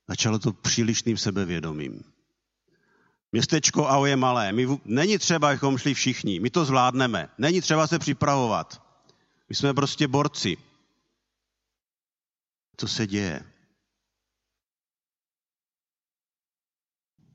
Začalo 0.09 0.39
to 0.39 0.53
přílišným 0.53 1.17
sebevědomím. 1.17 2.05
Městečko 3.33 3.89
Ao 3.89 4.05
je 4.07 4.17
malé. 4.17 4.53
My, 4.53 4.67
není 4.85 5.19
třeba, 5.19 5.49
abychom 5.49 5.79
šli 5.79 5.95
všichni. 5.95 6.41
My 6.41 6.51
to 6.51 6.65
zvládneme. 6.65 7.29
Není 7.39 7.61
třeba 7.61 7.87
se 7.87 7.99
připravovat. 7.99 8.83
My 9.49 9.55
jsme 9.55 9.75
prostě 9.75 10.09
borci. 10.09 10.57
Co 12.77 12.89
se 12.89 13.07
děje? 13.07 13.45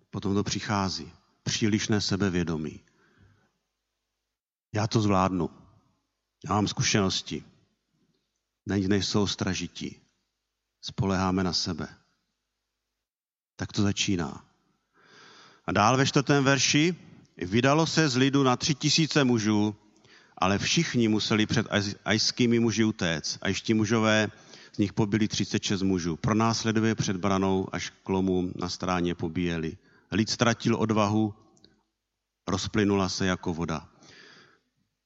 Potom 0.09 0.35
to 0.35 0.43
přichází. 0.43 1.11
Přílišné 1.43 2.01
sebevědomí. 2.01 2.79
Já 4.73 4.87
to 4.87 5.01
zvládnu. 5.01 5.49
Já 6.45 6.53
mám 6.53 6.67
zkušenosti. 6.67 7.43
Nejsou 8.65 9.27
stražití. 9.27 9.99
Spoleháme 10.81 11.43
na 11.43 11.53
sebe. 11.53 11.87
Tak 13.55 13.71
to 13.71 13.81
začíná. 13.81 14.45
A 15.65 15.71
dál 15.71 15.97
ve 15.97 16.05
čtvrtém 16.05 16.43
verši, 16.43 16.95
vydalo 17.37 17.87
se 17.87 18.09
z 18.09 18.15
lidu 18.15 18.43
na 18.43 18.57
tři 18.57 18.75
tisíce 18.75 19.23
mužů, 19.23 19.75
ale 20.37 20.57
všichni 20.57 21.07
museli 21.07 21.45
před 21.45 21.67
ajskými 22.05 22.59
muži 22.59 22.83
utéct. 22.83 23.37
A 23.41 23.47
ještě 23.47 23.73
mužové 23.73 24.31
z 24.73 24.77
nich 24.77 24.93
pobili 24.93 25.27
36 25.27 25.81
mužů. 25.81 26.15
Pro 26.15 26.35
následuje 26.35 26.95
před 26.95 27.17
branou 27.17 27.67
až 27.71 27.89
k 28.03 28.09
lomu 28.09 28.51
na 28.55 28.69
stráně 28.69 29.15
pobíjeli. 29.15 29.77
Lid 30.11 30.29
ztratil 30.29 30.75
odvahu, 30.75 31.33
rozplynula 32.47 33.09
se 33.09 33.25
jako 33.25 33.53
voda. 33.53 33.89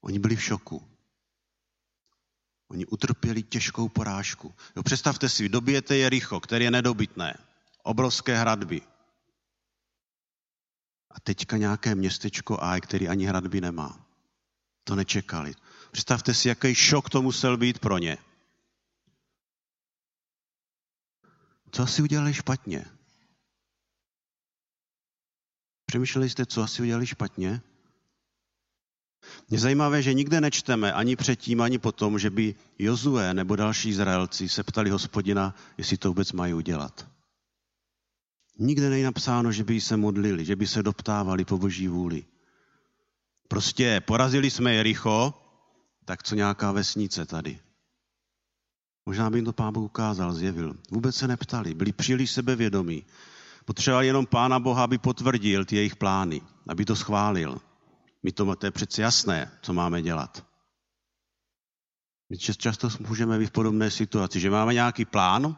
Oni 0.01 0.19
byli 0.19 0.35
v 0.35 0.43
šoku. 0.43 0.92
Oni 2.73 2.85
utrpěli 2.85 3.43
těžkou 3.43 3.89
porážku. 3.89 4.53
Jo, 4.75 4.83
představte 4.83 5.29
si, 5.29 5.49
dobijete 5.49 5.97
Jericho, 5.97 6.39
které 6.39 6.63
je 6.65 6.71
nedobytné. 6.71 7.37
Obrovské 7.83 8.37
hradby. 8.37 8.81
A 11.09 11.19
teďka 11.19 11.57
nějaké 11.57 11.95
městečko 11.95 12.57
A, 12.61 12.79
který 12.79 13.07
ani 13.07 13.25
hradby 13.25 13.61
nemá. 13.61 14.05
To 14.83 14.95
nečekali. 14.95 15.55
Představte 15.91 16.33
si, 16.33 16.47
jaký 16.47 16.75
šok 16.75 17.09
to 17.09 17.21
musel 17.21 17.57
být 17.57 17.79
pro 17.79 17.97
ně. 17.97 18.17
Co 21.71 21.83
asi 21.83 22.01
udělali 22.01 22.33
špatně? 22.33 22.85
Přemýšleli 25.85 26.29
jste, 26.29 26.45
co 26.45 26.61
asi 26.61 26.81
udělali 26.81 27.07
špatně? 27.07 27.61
Je 29.51 29.59
zajímavé, 29.59 30.01
že 30.01 30.13
nikde 30.13 30.41
nečteme 30.41 30.93
ani 30.93 31.15
předtím, 31.15 31.61
ani 31.61 31.77
potom, 31.77 32.19
že 32.19 32.29
by 32.29 32.55
Jozue 32.79 33.33
nebo 33.33 33.55
další 33.55 33.89
Izraelci 33.89 34.49
se 34.49 34.63
ptali 34.63 34.89
hospodina, 34.89 35.55
jestli 35.77 35.97
to 35.97 36.07
vůbec 36.07 36.31
mají 36.31 36.53
udělat. 36.53 37.07
Nikde 38.59 38.89
není 38.89 39.03
napsáno, 39.03 39.51
že 39.51 39.63
by 39.63 39.81
se 39.81 39.97
modlili, 39.97 40.45
že 40.45 40.55
by 40.55 40.67
se 40.67 40.83
doptávali 40.83 41.45
po 41.45 41.57
boží 41.57 41.87
vůli. 41.87 42.25
Prostě 43.47 44.01
porazili 44.05 44.51
jsme 44.51 44.73
Jericho, 44.73 45.33
tak 46.05 46.23
co 46.23 46.35
nějaká 46.35 46.71
vesnice 46.71 47.25
tady. 47.25 47.59
Možná 49.05 49.29
by 49.29 49.37
jim 49.37 49.45
to 49.45 49.53
pán 49.53 49.73
Bůh 49.73 49.85
ukázal, 49.85 50.33
zjevil. 50.33 50.75
Vůbec 50.91 51.15
se 51.15 51.27
neptali, 51.27 51.73
byli 51.73 51.91
příliš 51.91 52.31
sebevědomí. 52.31 53.05
Potřebovali 53.65 54.07
jenom 54.07 54.25
pána 54.25 54.59
Boha, 54.59 54.83
aby 54.83 54.97
potvrdil 54.97 55.65
ty 55.65 55.75
jejich 55.75 55.95
plány, 55.95 56.41
aby 56.67 56.85
to 56.85 56.95
schválil. 56.95 57.61
My 58.23 58.31
to, 58.31 58.55
to 58.55 58.65
je 58.65 58.71
přece 58.71 59.01
jasné, 59.01 59.51
co 59.61 59.73
máme 59.73 60.01
dělat. 60.01 60.45
My 62.29 62.37
často 62.37 62.89
můžeme 62.99 63.39
být 63.39 63.45
v 63.45 63.51
podobné 63.51 63.91
situaci, 63.91 64.39
že 64.39 64.49
máme 64.49 64.73
nějaký 64.73 65.05
plán, 65.05 65.57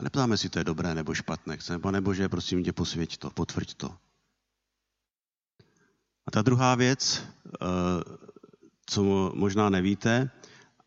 a 0.00 0.02
neptáme 0.02 0.36
si, 0.36 0.48
to 0.48 0.58
je 0.58 0.64
dobré 0.64 0.94
nebo 0.94 1.14
špatné. 1.14 1.56
Chceme, 1.56 1.78
pane 1.78 2.00
Bože, 2.00 2.28
prosím 2.28 2.64
tě, 2.64 2.72
posvěť 2.72 3.16
to, 3.16 3.30
potvrď 3.30 3.74
to. 3.74 3.96
A 6.26 6.30
ta 6.30 6.42
druhá 6.42 6.74
věc, 6.74 7.22
eh, 7.22 7.66
co 8.86 9.32
možná 9.34 9.70
nevíte, 9.70 10.30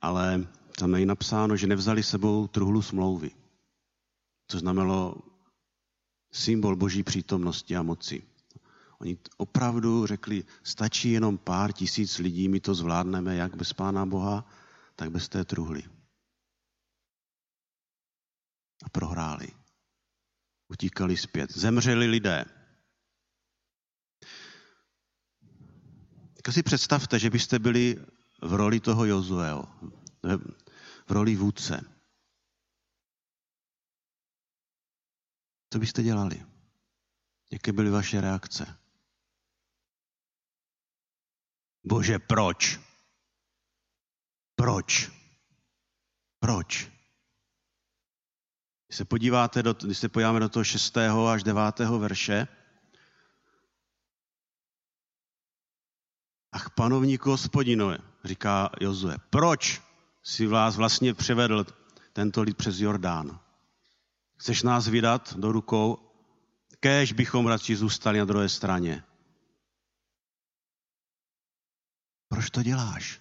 ale 0.02 0.48
tam 0.80 0.96
je 0.96 1.06
napsáno, 1.06 1.56
že 1.56 1.68
nevzali 1.68 2.04
sebou 2.04 2.48
truhlu 2.48 2.82
smlouvy. 2.82 3.32
To 4.48 4.60
znamenalo 4.60 5.16
symbol 6.32 6.76
boží 6.76 7.04
přítomnosti 7.04 7.76
a 7.76 7.84
moci. 7.84 8.24
Oni 9.02 9.18
opravdu 9.38 10.06
řekli, 10.06 10.44
stačí 10.64 11.12
jenom 11.12 11.38
pár 11.38 11.74
tisíc 11.74 12.18
lidí, 12.18 12.50
my 12.50 12.60
to 12.60 12.76
zvládneme 12.76 13.36
jak 13.36 13.56
bez 13.56 13.74
Pána 13.74 14.06
Boha, 14.06 14.46
tak 14.96 15.12
bez 15.12 15.30
té 15.30 15.46
truhly. 15.46 15.84
A 18.84 18.90
prohráli. 18.90 19.48
Utíkali 20.68 21.18
zpět. 21.18 21.52
Zemřeli 21.52 22.08
lidé. 22.08 22.46
Tak 26.44 26.54
si 26.54 26.64
představte, 26.64 27.20
že 27.20 27.30
byste 27.30 27.60
byli 27.60 28.06
v 28.42 28.54
roli 28.54 28.80
toho 28.80 29.06
Jozueho. 29.06 29.68
v 31.08 31.12
roli 31.12 31.36
vůdce. 31.36 31.82
Co 35.74 35.80
byste 35.80 36.04
dělali? 36.04 36.46
Jaké 37.52 37.72
byly 37.72 37.90
vaše 37.90 38.22
reakce? 38.22 38.79
Bože, 41.84 42.20
proč? 42.20 42.80
Proč? 44.56 45.12
Proč? 46.40 46.88
Když 48.88 48.98
se 48.98 49.06
podíváte, 49.06 49.64
do, 49.64 49.74
když 49.74 49.98
se 49.98 50.10
podíváme 50.10 50.40
do 50.40 50.50
toho 50.50 50.64
6. 50.64 50.98
až 50.98 51.44
9. 51.44 51.80
verše, 51.80 52.48
Ach, 56.52 56.70
panovníku 56.70 57.30
hospodinové, 57.30 57.98
říká 58.24 58.70
Jozue, 58.82 59.16
proč 59.30 59.82
si 60.24 60.48
vás 60.48 60.76
vlastně 60.76 61.14
převedl 61.14 61.66
tento 62.14 62.42
lid 62.42 62.58
přes 62.58 62.80
Jordán? 62.80 63.40
Chceš 64.36 64.64
nás 64.64 64.88
vydat 64.88 65.34
do 65.38 65.52
rukou? 65.52 65.98
Kéž 66.80 67.14
bychom 67.14 67.48
radši 67.48 67.76
zůstali 67.76 68.20
na 68.20 68.26
druhé 68.26 68.50
straně. 68.50 69.04
Proč 72.30 72.50
to 72.50 72.64
děláš? 72.64 73.20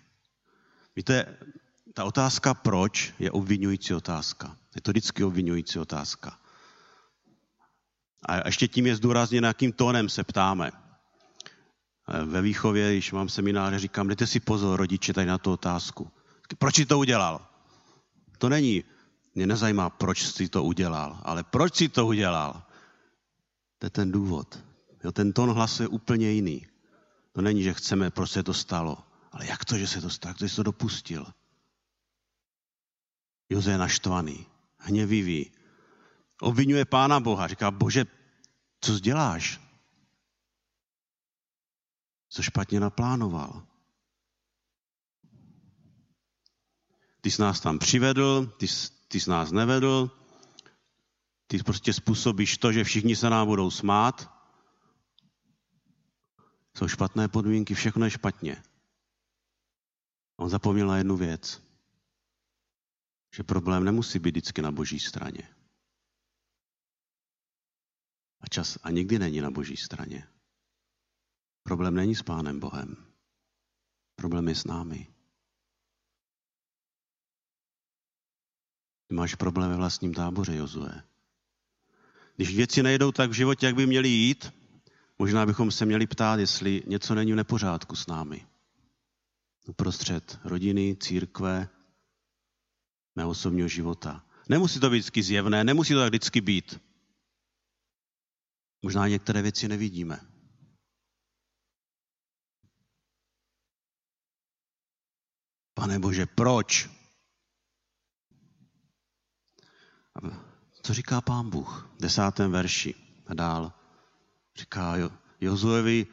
Víte, 0.97 1.37
ta 1.95 2.05
otázka 2.05 2.55
proč 2.55 3.15
je 3.19 3.31
obvinující 3.31 3.95
otázka. 3.95 4.57
Je 4.75 4.81
to 4.81 4.91
vždycky 4.91 5.25
obvinující 5.25 5.79
otázka. 5.79 6.39
A 8.23 8.47
ještě 8.47 8.69
tím 8.69 8.87
je 8.87 8.97
zdůrazněno, 8.97 9.47
jakým 9.47 9.73
tónem 9.73 10.09
se 10.09 10.25
ptáme. 10.25 10.71
Ve 12.25 12.43
výchově, 12.43 12.93
když 12.93 13.13
mám 13.13 13.29
semináře, 13.29 13.79
říkám, 13.79 14.09
dejte 14.09 14.27
si 14.27 14.41
pozor, 14.41 14.79
rodiče, 14.79 15.13
tady 15.13 15.27
na 15.27 15.39
tu 15.39 15.53
otázku. 15.53 16.11
Proč 16.59 16.75
jsi 16.75 16.87
to 16.87 16.99
udělal? 16.99 17.47
To 18.39 18.49
není, 18.49 18.85
mě 19.35 19.47
nezajímá, 19.47 19.91
proč 19.91 20.23
jsi 20.23 20.49
to 20.49 20.65
udělal, 20.65 21.21
ale 21.23 21.45
proč 21.45 21.77
jsi 21.77 21.89
to 21.89 22.07
udělal? 22.07 22.63
To 23.79 23.87
je 23.87 23.91
ten 23.91 24.13
důvod. 24.13 24.59
Jo, 25.05 25.13
ten 25.13 25.33
tón 25.33 25.51
hlasu 25.51 25.83
je 25.83 25.89
úplně 25.89 26.31
jiný. 26.31 26.67
To 27.39 27.43
není, 27.43 27.63
že 27.63 27.75
chceme, 27.75 28.11
proč 28.11 28.31
se 28.31 28.43
to 28.43 28.55
stalo, 28.55 28.99
ale 29.33 29.47
jak 29.47 29.65
to, 29.65 29.79
že 29.79 29.87
se 29.87 30.01
to 30.01 30.11
stalo, 30.11 30.31
jak 30.31 30.39
to 30.39 30.45
jsi 30.45 30.57
to 30.57 30.63
dopustil. 30.63 31.27
Joze 33.51 33.71
je 33.71 33.79
naštvaný, 33.79 34.47
hněvivý. 34.79 35.53
Obvinuje 36.41 36.85
Pána 36.85 37.21
Boha, 37.21 37.47
říká, 37.47 37.71
bože, 37.71 38.05
co 38.81 38.99
děláš? 38.99 39.61
Co 42.29 42.43
špatně 42.43 42.81
naplánoval? 42.81 43.63
Ty 47.21 47.31
jsi 47.31 47.43
nás 47.43 47.61
tam 47.61 47.79
přivedl, 47.79 48.47
ty, 48.47 48.69
jsi, 48.69 48.93
ty 49.09 49.21
jsi 49.21 49.31
nás 49.31 49.53
nevedl, 49.53 50.11
ty 51.47 51.63
prostě 51.63 51.93
způsobíš 51.93 52.59
to, 52.59 52.73
že 52.73 52.85
všichni 52.85 53.17
se 53.17 53.31
nám 53.31 53.47
budou 53.47 53.71
smát. 53.71 54.38
Jsou 56.79 56.89
špatné 56.89 57.29
podmínky, 57.29 57.75
všechno 57.75 58.05
je 58.05 58.11
špatně. 58.11 58.63
On 60.37 60.49
zapomněl 60.49 60.87
na 60.87 60.97
jednu 60.97 61.17
věc 61.17 61.69
že 63.39 63.43
problém 63.43 63.85
nemusí 63.85 64.19
být 64.19 64.31
vždycky 64.31 64.63
na 64.63 64.73
boží 64.73 65.01
straně. 65.01 65.55
A 68.41 68.47
čas 68.47 68.79
a 68.83 68.91
nikdy 68.91 69.19
není 69.19 69.41
na 69.41 69.51
boží 69.51 69.77
straně. 69.77 70.29
Problém 71.63 71.95
není 71.95 72.15
s 72.15 72.23
Pánem 72.23 72.61
Bohem. 72.61 72.97
Problém 74.17 74.49
je 74.49 74.55
s 74.55 74.65
námi. 74.65 75.15
Ty 79.07 79.15
máš 79.15 79.35
problém 79.35 79.71
ve 79.71 79.77
vlastním 79.77 80.15
táboře, 80.15 80.57
Jozue. 80.57 81.03
Když 82.37 82.57
věci 82.57 82.83
nejdou 82.83 83.13
tak 83.13 83.31
v 83.31 83.35
životě, 83.35 83.67
jak 83.67 83.75
by 83.75 83.87
měly 83.87 84.09
jít, 84.09 84.53
možná 85.19 85.47
bychom 85.47 85.71
se 85.71 85.87
měli 85.87 86.07
ptát, 86.07 86.41
jestli 86.41 86.83
něco 86.87 87.15
není 87.15 87.33
v 87.33 87.37
nepořádku 87.37 87.97
s 87.97 88.07
námi. 88.07 88.47
Uprostřed 89.67 90.39
rodiny, 90.45 90.97
církve, 91.01 91.69
mého 93.17 93.31
osobního 93.31 93.69
života. 93.69 94.25
Nemusí 94.49 94.81
to 94.81 94.91
být 94.91 94.99
vždycky 94.99 95.23
zjevné, 95.23 95.65
nemusí 95.65 95.95
to 95.95 96.01
tak 96.01 96.09
vždycky 96.09 96.41
být. 96.41 96.81
Možná 98.83 99.09
některé 99.09 99.43
věci 99.43 99.69
nevidíme. 99.69 100.21
Pane 105.75 105.99
Bože, 105.99 106.27
proč? 106.27 106.91
Co 110.83 110.95
říká 110.95 111.21
pán 111.21 111.51
Bůh 111.51 111.91
v 111.97 112.03
desátém 112.03 112.53
verši 112.53 112.95
a 113.27 113.35
dál? 113.35 113.73
Říká 114.59 114.97
jo, 114.97 115.11
Jozuevi, 115.41 116.07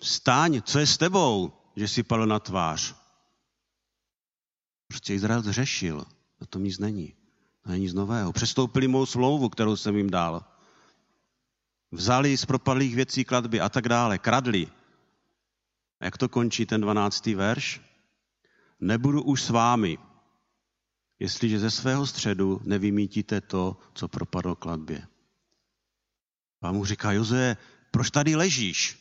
vstaň, 0.00 0.62
co 0.62 0.78
je 0.78 0.86
s 0.86 0.98
tebou, 0.98 1.52
že 1.76 1.88
jsi 1.88 2.02
padl 2.02 2.26
na 2.26 2.38
tvář? 2.38 2.94
Prostě 4.88 5.14
Izrael 5.14 5.42
zřešil. 5.42 6.04
Na 6.40 6.46
tom 6.46 6.64
nic 6.64 6.78
není. 6.78 7.14
To 7.62 7.70
není 7.70 7.84
nic 7.84 7.94
nového. 7.94 8.32
Přestoupili 8.32 8.88
mou 8.88 9.06
smlouvu, 9.06 9.48
kterou 9.48 9.76
jsem 9.76 9.96
jim 9.96 10.10
dal. 10.10 10.44
Vzali 11.90 12.36
z 12.36 12.44
propadlých 12.44 12.94
věcí 12.94 13.24
kladby 13.24 13.60
a 13.60 13.68
tak 13.68 13.88
dále. 13.88 14.18
Kradli. 14.18 14.66
A 16.00 16.04
jak 16.04 16.18
to 16.18 16.28
končí 16.28 16.66
ten 16.66 16.80
12. 16.80 17.26
verš? 17.26 17.80
Nebudu 18.80 19.22
už 19.22 19.42
s 19.42 19.50
vámi, 19.50 19.98
jestliže 21.18 21.58
ze 21.58 21.70
svého 21.70 22.06
středu 22.06 22.60
nevymítíte 22.64 23.40
to, 23.40 23.76
co 23.94 24.08
propadlo 24.08 24.56
kladbě. 24.56 25.06
Pán 26.62 26.74
mu 26.74 26.84
říká, 26.84 27.12
Joze, 27.12 27.56
proč 27.90 28.10
tady 28.10 28.36
ležíš? 28.36 28.98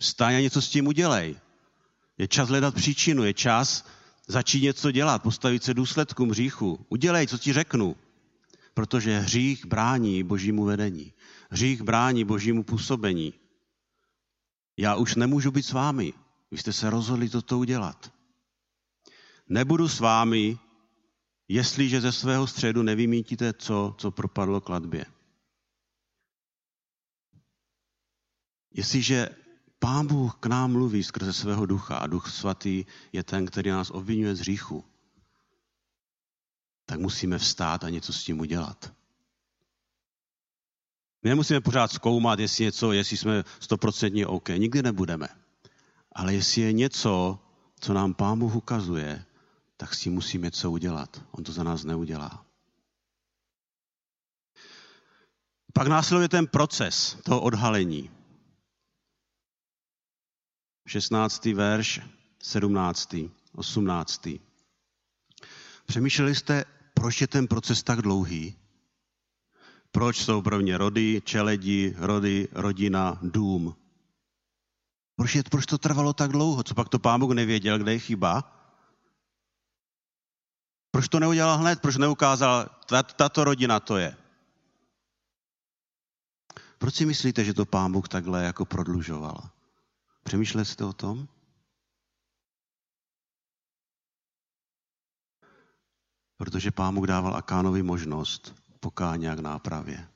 Vstaň 0.00 0.34
a 0.34 0.40
něco 0.40 0.62
s 0.62 0.68
tím 0.68 0.86
udělej. 0.86 1.36
Je 2.18 2.28
čas 2.28 2.48
hledat 2.48 2.74
příčinu, 2.74 3.24
je 3.24 3.34
čas 3.34 3.84
Začít 4.30 4.62
něco 4.62 4.90
dělat, 4.90 5.22
postavit 5.22 5.64
se 5.64 5.74
důsledkům 5.74 6.30
hříchu. 6.30 6.86
Udělej, 6.88 7.26
co 7.26 7.38
ti 7.38 7.52
řeknu. 7.52 7.96
Protože 8.74 9.18
hřích 9.18 9.66
brání 9.66 10.22
božímu 10.22 10.64
vedení. 10.64 11.12
Hřích 11.50 11.82
brání 11.82 12.24
božímu 12.24 12.62
působení. 12.62 13.34
Já 14.76 14.94
už 14.94 15.14
nemůžu 15.14 15.50
být 15.50 15.62
s 15.62 15.72
vámi. 15.72 16.12
Vy 16.50 16.58
jste 16.58 16.72
se 16.72 16.90
rozhodli 16.90 17.28
toto 17.28 17.58
udělat. 17.58 18.12
Nebudu 19.48 19.88
s 19.88 20.00
vámi, 20.00 20.58
jestliže 21.48 22.00
ze 22.00 22.12
svého 22.12 22.46
středu 22.46 22.82
nevymítíte 22.82 23.52
co, 23.52 23.94
co 23.98 24.10
propadlo 24.10 24.60
kladbě. 24.60 25.04
Jestliže 28.78 29.28
Pán 29.78 30.06
Bůh 30.06 30.36
k 30.40 30.46
nám 30.46 30.72
mluví 30.72 31.04
skrze 31.04 31.32
svého 31.32 31.66
ducha 31.66 31.96
a 31.96 32.06
duch 32.06 32.30
svatý 32.30 32.84
je 33.12 33.22
ten, 33.22 33.46
který 33.46 33.70
nás 33.70 33.90
obvinuje 33.90 34.36
z 34.36 34.40
hříchu. 34.40 34.84
Tak 36.86 37.00
musíme 37.00 37.38
vstát 37.38 37.84
a 37.84 37.88
něco 37.88 38.12
s 38.12 38.24
tím 38.24 38.40
udělat. 38.40 38.92
My 41.22 41.30
nemusíme 41.30 41.60
pořád 41.60 41.92
zkoumat, 41.92 42.38
jestli 42.38 42.64
něco, 42.64 42.92
jestli 42.92 43.16
jsme 43.16 43.44
stoprocentně 43.60 44.26
OK. 44.26 44.48
Nikdy 44.48 44.82
nebudeme. 44.82 45.28
Ale 46.12 46.34
jestli 46.34 46.62
je 46.62 46.72
něco, 46.72 47.38
co 47.80 47.92
nám 47.94 48.14
Pán 48.14 48.38
Bůh 48.38 48.56
ukazuje, 48.56 49.24
tak 49.76 49.94
s 49.94 50.00
tím 50.00 50.12
musíme 50.12 50.46
něco 50.46 50.70
udělat. 50.70 51.22
On 51.30 51.44
to 51.44 51.52
za 51.52 51.62
nás 51.62 51.84
neudělá. 51.84 52.46
Pak 55.72 55.88
následuje 55.88 56.28
ten 56.28 56.46
proces 56.46 57.18
toho 57.24 57.40
odhalení. 57.40 58.17
16. 60.88 61.44
verš, 61.44 62.00
17. 62.42 63.14
18. 63.52 64.28
Přemýšleli 65.86 66.34
jste, 66.34 66.64
proč 66.94 67.20
je 67.20 67.26
ten 67.26 67.46
proces 67.46 67.82
tak 67.82 68.02
dlouhý? 68.02 68.56
Proč 69.92 70.24
jsou 70.24 70.42
prvně 70.42 70.78
rody, 70.78 71.22
čeledi, 71.24 71.94
rody, 71.98 72.48
rodina, 72.52 73.18
dům? 73.22 73.76
Proč, 75.16 75.34
je, 75.34 75.42
proč 75.50 75.66
to 75.66 75.78
trvalo 75.78 76.12
tak 76.12 76.30
dlouho? 76.30 76.62
Co 76.62 76.74
pak 76.74 76.88
to 76.88 76.98
pán 76.98 77.20
Bůh 77.20 77.34
nevěděl, 77.34 77.78
kde 77.78 77.92
je 77.92 77.98
chyba? 77.98 78.44
Proč 80.90 81.08
to 81.08 81.20
neudělal 81.20 81.58
hned? 81.58 81.80
Proč 81.80 81.96
neukázal, 81.96 82.68
tato 83.16 83.44
rodina 83.44 83.80
to 83.80 83.96
je? 83.96 84.16
Proč 86.78 86.94
si 86.94 87.06
myslíte, 87.06 87.44
že 87.44 87.54
to 87.54 87.66
pán 87.66 87.92
Bůh 87.92 88.08
takhle 88.08 88.44
jako 88.44 88.64
prodlužoval? 88.64 89.57
Přemýšleli 90.28 90.66
jste 90.66 90.84
o 90.84 90.92
tom? 90.92 91.28
Protože 96.36 96.70
pán 96.70 96.94
mu 96.94 97.06
dával 97.06 97.36
Akánovi 97.36 97.82
možnost 97.82 98.54
pokání 98.80 99.26
k 99.26 99.38
nápravě. 99.38 100.08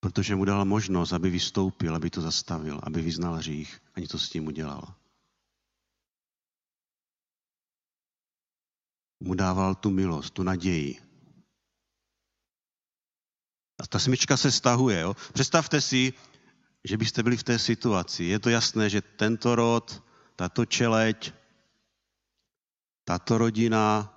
Protože 0.00 0.34
mu 0.36 0.44
dal 0.44 0.64
možnost, 0.64 1.12
aby 1.12 1.30
vystoupil, 1.30 1.96
aby 1.96 2.10
to 2.10 2.20
zastavil, 2.20 2.80
aby 2.82 3.02
vyznal 3.02 3.34
hřích 3.34 3.80
a 3.94 4.00
něco 4.00 4.18
s 4.18 4.30
tím 4.30 4.46
udělal. 4.46 4.94
mu 9.20 9.34
dával 9.34 9.74
tu 9.74 9.90
milost, 9.90 10.34
tu 10.34 10.42
naději. 10.42 11.02
A 13.82 13.86
ta 13.86 13.98
smyčka 13.98 14.36
se 14.36 14.52
stahuje. 14.52 15.00
Jo? 15.00 15.14
Představte 15.32 15.80
si, 15.80 16.12
že 16.84 16.96
byste 16.96 17.22
byli 17.22 17.36
v 17.36 17.42
té 17.42 17.58
situaci. 17.58 18.24
Je 18.24 18.38
to 18.38 18.48
jasné, 18.48 18.90
že 18.90 19.02
tento 19.02 19.54
rod, 19.56 20.02
tato 20.36 20.64
čeleť, 20.64 21.32
tato 23.04 23.38
rodina 23.38 24.10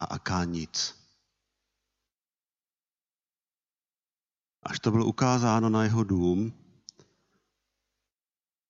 a 0.00 0.04
aká 0.04 0.44
nic. 0.44 0.94
Až 4.62 4.80
to 4.80 4.90
bylo 4.90 5.06
ukázáno 5.06 5.68
na 5.68 5.84
jeho 5.84 6.04
dům, 6.04 6.52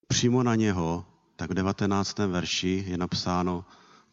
přímo 0.09 0.43
na 0.43 0.55
něho, 0.55 1.07
tak 1.37 1.51
v 1.51 1.55
19. 1.55 2.19
verši 2.19 2.85
je 2.89 2.99
napsáno, 2.99 3.65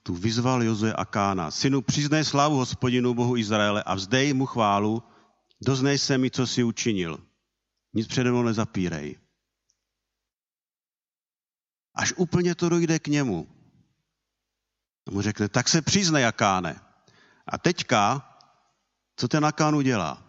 tu 0.04 0.16
vyzval 0.16 0.64
Jozue 0.64 0.94
Akána, 0.94 1.52
synu, 1.52 1.82
přiznej 1.82 2.24
slávu 2.24 2.56
hospodinu 2.56 3.14
Bohu 3.14 3.38
Izraele 3.38 3.84
a 3.84 3.96
vzdej 3.96 4.34
mu 4.34 4.46
chválu, 4.46 5.04
doznej 5.64 5.98
se 5.98 6.18
mi, 6.18 6.32
co 6.32 6.48
si 6.48 6.64
učinil. 6.64 7.28
Nic 7.94 8.08
přede 8.08 8.32
mnou 8.32 8.44
nezapírej. 8.44 9.20
Až 11.96 12.14
úplně 12.18 12.56
to 12.56 12.70
dojde 12.70 13.00
k 13.00 13.08
němu. 13.08 13.48
A 15.08 15.12
mu 15.12 15.22
řekne, 15.22 15.50
tak 15.50 15.70
se 15.70 15.82
přiznej, 15.82 16.26
Akáne. 16.26 16.82
A 17.48 17.58
teďka, 17.58 18.30
co 19.16 19.28
ten 19.28 19.46
Akán 19.46 19.76
udělá? 19.76 20.24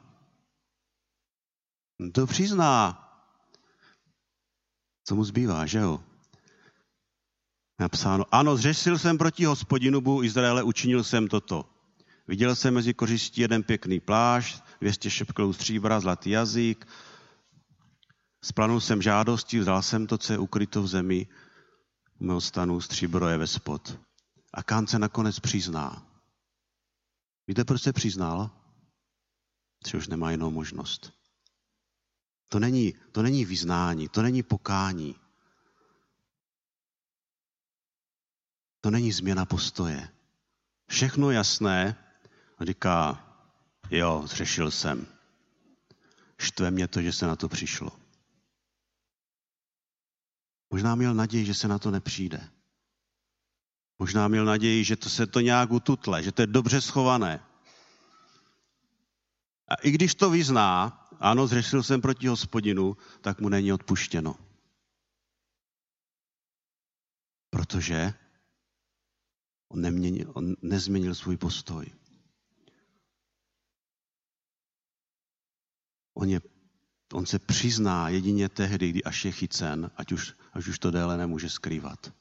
No 1.99 2.11
to 2.11 2.27
přizná. 2.27 3.01
Co 5.05 5.15
mu 5.15 5.25
zbývá, 5.25 5.67
že 5.67 5.79
jo? 5.79 6.05
Napsáno, 7.81 8.25
ano, 8.31 8.57
zřešil 8.57 8.99
jsem 8.99 9.19
proti 9.19 9.45
hospodinu 9.45 10.01
Bohu 10.01 10.23
Izraele, 10.23 10.63
učinil 10.63 11.05
jsem 11.05 11.29
toto. 11.29 11.71
Viděl 12.29 12.57
jsem 12.57 12.75
mezi 12.75 12.95
kořistí 12.95 13.41
jeden 13.41 13.63
pěkný 13.63 14.01
plášť, 14.01 14.64
200 14.85 15.11
šepklů 15.11 15.53
stříbra, 15.53 16.01
zlatý 16.01 16.31
jazyk. 16.31 16.87
Splanul 18.45 18.81
jsem 18.81 19.03
žádostí, 19.03 19.59
vzal 19.59 19.83
jsem 19.83 20.07
to, 20.07 20.19
co 20.19 20.33
je 20.33 20.39
ukryto 20.39 20.83
v 20.83 20.89
zemi, 20.89 21.27
u 22.21 22.25
mého 22.25 22.41
stanu 22.41 22.81
stříbro 22.81 23.29
je 23.29 23.39
ve 23.39 23.47
spod. 23.47 23.99
A 24.55 24.63
Kán 24.63 24.87
se 24.87 24.99
nakonec 24.99 25.41
přizná. 25.41 26.07
Víte, 27.47 27.65
proč 27.65 27.83
se 27.83 27.93
přiznal? 27.93 28.51
Že 29.87 29.99
už 29.99 30.09
nemá 30.09 30.31
jinou 30.31 30.51
možnost. 30.51 31.13
To 32.49 32.59
není, 32.59 32.95
to 33.13 33.23
není 33.23 33.45
vyznání, 33.45 34.09
to 34.09 34.23
není 34.23 34.43
pokání. 34.43 35.17
To 38.81 38.91
není 38.91 39.13
změna 39.13 39.45
postoje. 39.45 40.09
Všechno 40.89 41.31
jasné 41.31 41.97
říká, 42.61 43.25
jo, 43.91 44.23
zřešil 44.27 44.71
jsem. 44.71 45.07
Štve 46.39 46.71
mě 46.71 46.89
to, 46.89 47.03
že 47.03 47.13
se 47.13 47.27
na 47.27 47.37
to 47.37 47.49
přišlo. 47.49 47.91
Možná 50.71 50.95
měl 50.95 51.15
naději, 51.15 51.45
že 51.45 51.55
se 51.55 51.69
na 51.69 51.79
to 51.79 51.91
nepřijde. 51.91 52.51
Možná 53.99 54.29
měl 54.29 54.45
naději, 54.45 54.85
že 54.85 54.97
to 54.97 55.11
se 55.11 55.27
to 55.27 55.41
nějak 55.41 55.71
ututle, 55.71 56.23
že 56.23 56.33
to 56.33 56.43
je 56.43 56.47
dobře 56.47 56.81
schované. 56.81 57.45
A 59.69 59.75
i 59.75 59.91
když 59.91 60.15
to 60.15 60.31
vyzná, 60.31 61.01
ano, 61.21 61.47
zřešil 61.47 61.83
jsem 61.83 62.01
proti 62.01 62.27
hospodinu, 62.27 62.97
tak 63.21 63.41
mu 63.41 63.49
není 63.49 63.73
odpuštěno. 63.73 64.37
Protože 67.51 68.15
on, 69.69 69.81
neměnil, 69.81 70.33
on 70.35 70.55
nezměnil 70.63 71.15
svůj 71.15 71.37
postoj. 71.37 71.87
On, 76.15 76.29
je, 76.29 76.41
on 77.13 77.27
se 77.27 77.39
přizná 77.39 78.09
jedině 78.09 78.49
tehdy, 78.49 78.91
kdy 78.91 79.05
až 79.05 79.25
je 79.25 79.33
chycen, 79.33 79.91
ať 79.97 80.13
už, 80.13 80.35
až 80.53 80.69
už 80.69 80.79
to 80.79 80.91
déle 80.91 81.17
nemůže 81.17 81.51
skrývat. 81.51 82.13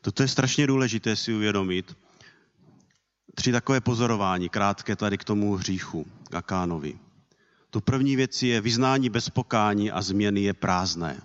Toto 0.00 0.22
je 0.22 0.28
strašně 0.28 0.66
důležité 0.66 1.16
si 1.16 1.34
uvědomit. 1.34 1.96
Tři 3.34 3.52
takové 3.52 3.80
pozorování, 3.80 4.48
krátké 4.48 4.96
tady 4.96 5.18
k 5.18 5.24
tomu 5.24 5.54
hříchu, 5.54 6.06
Akánovi. 6.32 6.98
Tu 7.70 7.80
první 7.80 8.16
věc 8.16 8.42
je 8.42 8.60
vyznání 8.60 9.10
bez 9.10 9.30
pokání 9.30 9.90
a 9.90 10.02
změny 10.02 10.40
je 10.40 10.54
prázdné. 10.54 11.22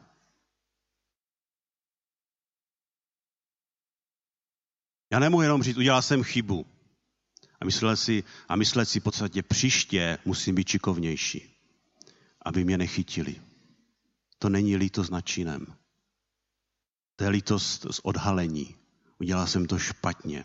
Já 5.11 5.19
nemohu 5.19 5.41
jenom 5.41 5.63
říct, 5.63 5.77
udělal 5.77 6.01
jsem 6.01 6.23
chybu. 6.23 6.72
A 7.63 7.65
myslet 7.65 7.97
si, 7.97 8.23
a 8.49 8.56
myslet 8.56 8.86
si 8.89 8.99
v 8.99 9.04
podstatě 9.04 9.43
příště 9.43 10.17
musím 10.26 10.56
být 10.56 10.67
čikovnější, 10.67 11.56
aby 12.45 12.63
mě 12.63 12.78
nechytili. 12.78 13.41
To 14.39 14.49
není 14.49 14.76
lítost 14.78 15.12
nad 15.12 15.21
činem. 15.21 15.76
To 17.15 17.23
je 17.23 17.30
lítost 17.30 17.88
z 17.91 17.99
odhalení. 18.04 18.76
Udělal 19.19 19.47
jsem 19.47 19.65
to 19.65 19.80
špatně. 19.80 20.43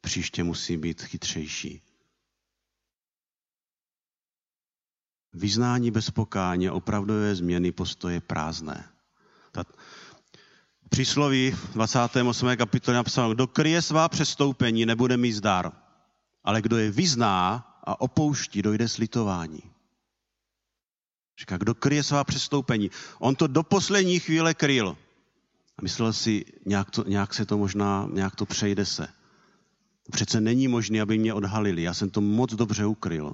Příště 0.00 0.44
musím 0.44 0.80
být 0.80 1.02
chytřejší. 1.02 1.82
Vyznání 5.32 5.90
bez 5.90 6.10
pokáně, 6.10 6.70
opravdové 6.70 7.34
změny 7.34 7.72
postoje 7.72 8.20
prázdné. 8.20 8.88
Přísloví 10.88 11.56
28. 11.72 12.56
kapitole 12.56 12.96
napsal, 12.96 13.34
kdo 13.34 13.46
kryje 13.46 13.82
svá 13.82 14.08
přestoupení, 14.08 14.86
nebude 14.86 15.16
mít 15.16 15.32
zdar, 15.32 15.85
ale 16.46 16.62
kdo 16.62 16.76
je 16.78 16.90
vyzná 16.90 17.66
a 17.84 18.00
opouští, 18.00 18.62
dojde 18.62 18.88
slitování. 18.88 19.62
Říká, 21.40 21.56
kdo 21.56 21.74
kryje 21.74 22.02
svá 22.02 22.24
přestoupení. 22.24 22.90
On 23.18 23.34
to 23.34 23.46
do 23.46 23.62
poslední 23.62 24.20
chvíle 24.20 24.54
kryl. 24.54 24.96
A 25.78 25.82
myslel 25.82 26.12
si, 26.12 26.44
nějak, 26.66 26.90
to, 26.90 27.04
nějak 27.04 27.34
se 27.34 27.46
to 27.46 27.58
možná, 27.58 28.08
nějak 28.12 28.36
to 28.36 28.46
přejde 28.46 28.84
se. 28.84 29.08
Přece 30.10 30.40
není 30.40 30.68
možné, 30.68 31.00
aby 31.00 31.18
mě 31.18 31.34
odhalili. 31.34 31.82
Já 31.82 31.94
jsem 31.94 32.10
to 32.10 32.20
moc 32.20 32.54
dobře 32.54 32.86
ukryl. 32.86 33.32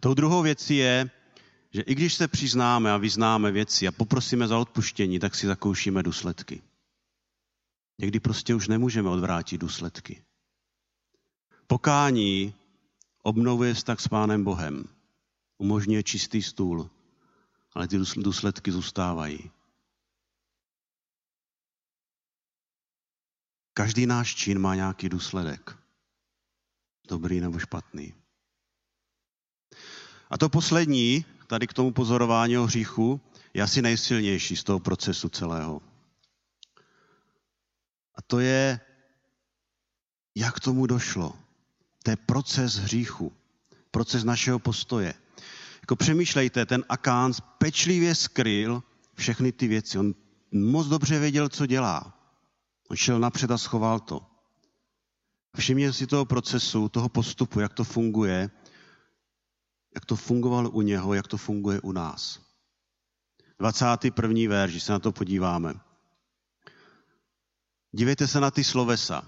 Tou 0.00 0.14
druhou 0.14 0.42
věcí 0.42 0.76
je, 0.76 1.10
že 1.70 1.82
i 1.82 1.94
když 1.94 2.14
se 2.14 2.28
přiznáme 2.28 2.92
a 2.92 2.96
vyznáme 2.96 3.52
věci 3.52 3.88
a 3.88 3.92
poprosíme 3.92 4.48
za 4.48 4.58
odpuštění, 4.58 5.18
tak 5.18 5.34
si 5.34 5.46
zakoušíme 5.46 6.02
důsledky. 6.02 6.62
Někdy 8.02 8.20
prostě 8.20 8.54
už 8.54 8.68
nemůžeme 8.68 9.08
odvrátit 9.08 9.58
důsledky. 9.58 10.24
Pokání 11.66 12.54
obnovuje 13.22 13.74
vztah 13.74 14.00
s 14.00 14.08
Pánem 14.08 14.44
Bohem. 14.44 14.84
Umožňuje 15.58 16.02
čistý 16.02 16.42
stůl, 16.42 16.90
ale 17.72 17.88
ty 17.88 17.98
důsledky 18.16 18.72
zůstávají. 18.72 19.50
Každý 23.74 24.06
náš 24.06 24.34
čin 24.34 24.58
má 24.58 24.74
nějaký 24.74 25.08
důsledek. 25.08 25.78
Dobrý 27.08 27.40
nebo 27.40 27.58
špatný. 27.58 28.14
A 30.30 30.38
to 30.38 30.48
poslední, 30.48 31.24
tady 31.46 31.66
k 31.66 31.72
tomu 31.72 31.92
pozorování 31.92 32.58
o 32.58 32.62
hříchu, 32.62 33.20
je 33.54 33.62
asi 33.62 33.82
nejsilnější 33.82 34.56
z 34.56 34.64
toho 34.64 34.80
procesu 34.80 35.28
celého. 35.28 35.91
A 38.14 38.22
to 38.22 38.40
je, 38.40 38.80
jak 40.34 40.60
tomu 40.60 40.86
došlo. 40.86 41.36
To 42.02 42.10
je 42.10 42.16
proces 42.16 42.74
hříchu, 42.74 43.32
proces 43.90 44.24
našeho 44.24 44.58
postoje. 44.58 45.14
Jako 45.80 45.96
přemýšlejte, 45.96 46.66
ten 46.66 46.84
Akán 46.88 47.32
pečlivě 47.58 48.14
skryl 48.14 48.82
všechny 49.14 49.52
ty 49.52 49.68
věci. 49.68 49.98
On 49.98 50.14
moc 50.52 50.86
dobře 50.86 51.18
věděl, 51.18 51.48
co 51.48 51.66
dělá. 51.66 52.18
On 52.88 52.96
šel 52.96 53.18
napřed 53.18 53.50
a 53.50 53.58
schoval 53.58 54.00
to. 54.00 54.26
Všimněte 55.56 55.92
si 55.92 56.06
toho 56.06 56.24
procesu, 56.24 56.88
toho 56.88 57.08
postupu, 57.08 57.60
jak 57.60 57.72
to 57.74 57.84
funguje, 57.84 58.50
jak 59.94 60.04
to 60.04 60.16
fungovalo 60.16 60.70
u 60.70 60.82
něho, 60.82 61.14
jak 61.14 61.26
to 61.28 61.36
funguje 61.36 61.80
u 61.80 61.92
nás. 61.92 62.40
21. 63.58 64.48
verš, 64.48 64.72
když 64.72 64.82
se 64.82 64.92
na 64.92 64.98
to 64.98 65.12
podíváme. 65.12 65.74
Dívejte 67.92 68.28
se 68.28 68.40
na 68.40 68.50
ty 68.50 68.64
slovesa. 68.64 69.22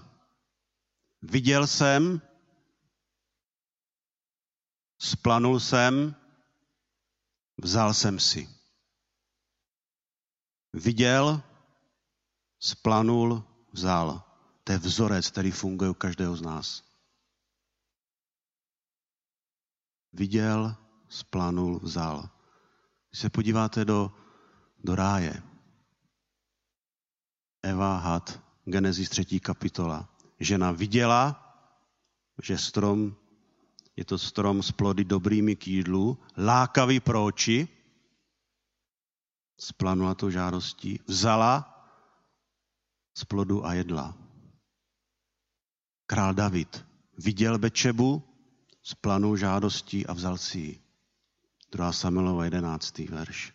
Viděl 1.21 1.67
jsem, 1.67 2.21
splanul 4.97 5.59
jsem, 5.59 6.15
vzal 7.57 7.93
jsem 7.93 8.19
si. 8.19 8.49
Viděl, 10.73 11.43
splanul, 12.59 13.43
vzal. 13.73 14.23
To 14.63 14.71
je 14.71 14.77
vzorec, 14.77 15.31
který 15.31 15.51
funguje 15.51 15.89
u 15.89 15.93
každého 15.93 16.35
z 16.35 16.41
nás. 16.41 16.83
Viděl, 20.13 20.75
splanul, 21.09 21.79
vzal. 21.79 22.29
Když 23.09 23.21
se 23.21 23.29
podíváte 23.29 23.85
do, 23.85 24.11
do 24.83 24.95
ráje. 24.95 25.43
Eva 27.63 27.97
had, 27.97 28.44
Genesis 28.65 29.09
3. 29.09 29.39
kapitola. 29.39 30.09
Žena 30.39 30.71
viděla, 30.71 31.41
že 32.43 32.57
strom 32.57 33.15
je 33.95 34.05
to 34.05 34.17
strom 34.17 34.63
s 34.63 34.71
plody 34.71 35.03
dobrými 35.03 35.55
k 35.55 35.67
jídlu, 35.67 36.17
lákavý 36.37 36.99
pro 36.99 37.25
oči, 37.25 37.67
splanula 39.59 40.15
to 40.15 40.31
žádostí, 40.31 40.99
vzala 41.07 41.71
z 43.17 43.25
plodu 43.25 43.65
a 43.65 43.73
jedla. 43.73 44.17
Král 46.05 46.33
David 46.33 46.85
viděl 47.17 47.57
Bečebu, 47.57 48.23
splanul 48.83 49.37
žádostí 49.37 50.05
a 50.05 50.13
vzal 50.13 50.37
si 50.37 50.59
ji. 50.59 50.79
2. 51.71 51.91
Samuelova 51.91 52.45
11. 52.45 52.97
verš. 52.97 53.53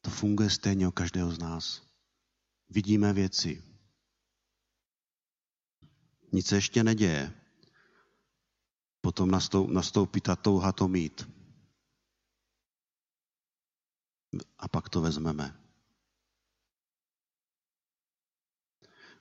To 0.00 0.10
funguje 0.10 0.50
stejně 0.50 0.88
u 0.88 0.90
každého 0.90 1.30
z 1.30 1.38
nás. 1.38 1.82
Vidíme 2.70 3.12
věci. 3.12 3.73
Nic 6.34 6.46
se 6.46 6.56
ještě 6.56 6.84
neděje. 6.84 7.32
Potom 9.00 9.30
nastoupí 9.68 10.20
ta 10.20 10.36
touha 10.36 10.72
to 10.72 10.88
mít. 10.88 11.28
A 14.58 14.68
pak 14.68 14.88
to 14.88 15.00
vezmeme. 15.00 15.54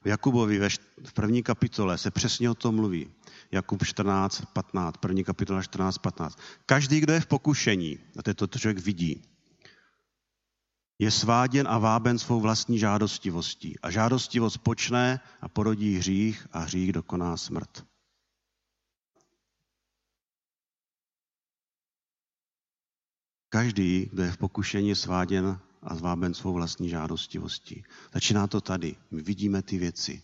V 0.02 0.08
Jakubovi 0.08 0.69
v 1.06 1.13
první 1.13 1.43
kapitole 1.43 1.97
se 1.97 2.12
přesně 2.12 2.49
o 2.49 2.56
tom 2.56 2.76
mluví. 2.76 3.12
Jakub 3.52 3.86
14, 3.86 4.45
15, 4.54 4.97
první 4.97 5.23
kapitola 5.23 5.62
14, 5.62 5.97
15. 5.97 6.39
Každý, 6.65 6.99
kdo 6.99 7.13
je 7.13 7.19
v 7.19 7.28
pokušení, 7.28 7.99
a 8.19 8.23
to 8.23 8.30
je 8.30 8.34
to, 8.34 8.47
co 8.47 8.60
člověk 8.60 8.80
vidí, 8.80 9.33
je 11.00 11.12
sváděn 11.12 11.68
a 11.68 11.78
váben 11.78 12.20
svou 12.20 12.40
vlastní 12.40 12.80
žádostivostí. 12.80 13.80
A 13.80 13.92
žádostivost 13.92 14.58
počne 14.58 15.20
a 15.42 15.50
porodí 15.50 15.98
hřích 15.98 16.48
a 16.52 16.60
hřích 16.60 16.94
dokoná 16.94 17.38
smrt. 17.38 17.86
Každý, 23.50 24.06
kdo 24.06 24.24
je 24.24 24.32
v 24.32 24.38
pokušení, 24.38 24.90
je 24.90 24.96
sváděn 24.96 25.60
a 25.82 25.96
zváben 25.96 26.34
svou 26.34 26.54
vlastní 26.54 26.90
žádostivostí. 26.90 27.84
Začíná 28.14 28.48
to 28.48 28.62
tady. 28.62 28.96
My 29.12 29.22
vidíme 29.22 29.62
ty 29.62 29.78
věci. 29.78 30.22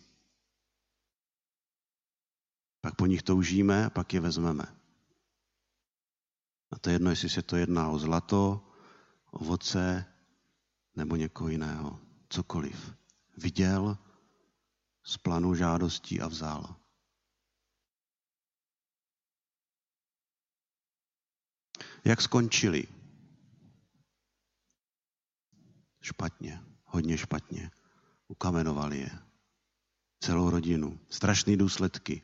Pak 2.80 2.94
po 2.94 3.06
nich 3.06 3.22
toužíme 3.22 3.86
a 3.86 3.90
pak 3.90 4.14
je 4.14 4.20
vezmeme. 4.20 4.64
A 6.70 6.78
to 6.78 6.90
je 6.90 6.94
jedno, 6.94 7.10
jestli 7.10 7.28
se 7.28 7.42
to 7.42 7.56
jedná 7.56 7.88
o 7.88 7.98
zlato, 7.98 8.66
ovoce 9.30 10.09
nebo 10.96 11.16
někoho 11.16 11.48
jiného. 11.48 12.00
Cokoliv. 12.28 12.94
Viděl, 13.36 13.98
splanul 15.02 15.56
žádostí 15.56 16.20
a 16.20 16.28
vzal. 16.28 16.76
Jak 22.04 22.20
skončili? 22.20 22.88
Špatně, 26.02 26.64
hodně 26.84 27.18
špatně. 27.18 27.70
Ukamenovali 28.28 28.98
je. 28.98 29.18
Celou 30.20 30.50
rodinu. 30.50 31.00
Strašné 31.10 31.56
důsledky. 31.56 32.22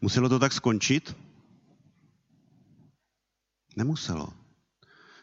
Muselo 0.00 0.28
to 0.28 0.38
tak 0.38 0.52
skončit? 0.52 1.16
Nemuselo. 3.76 4.32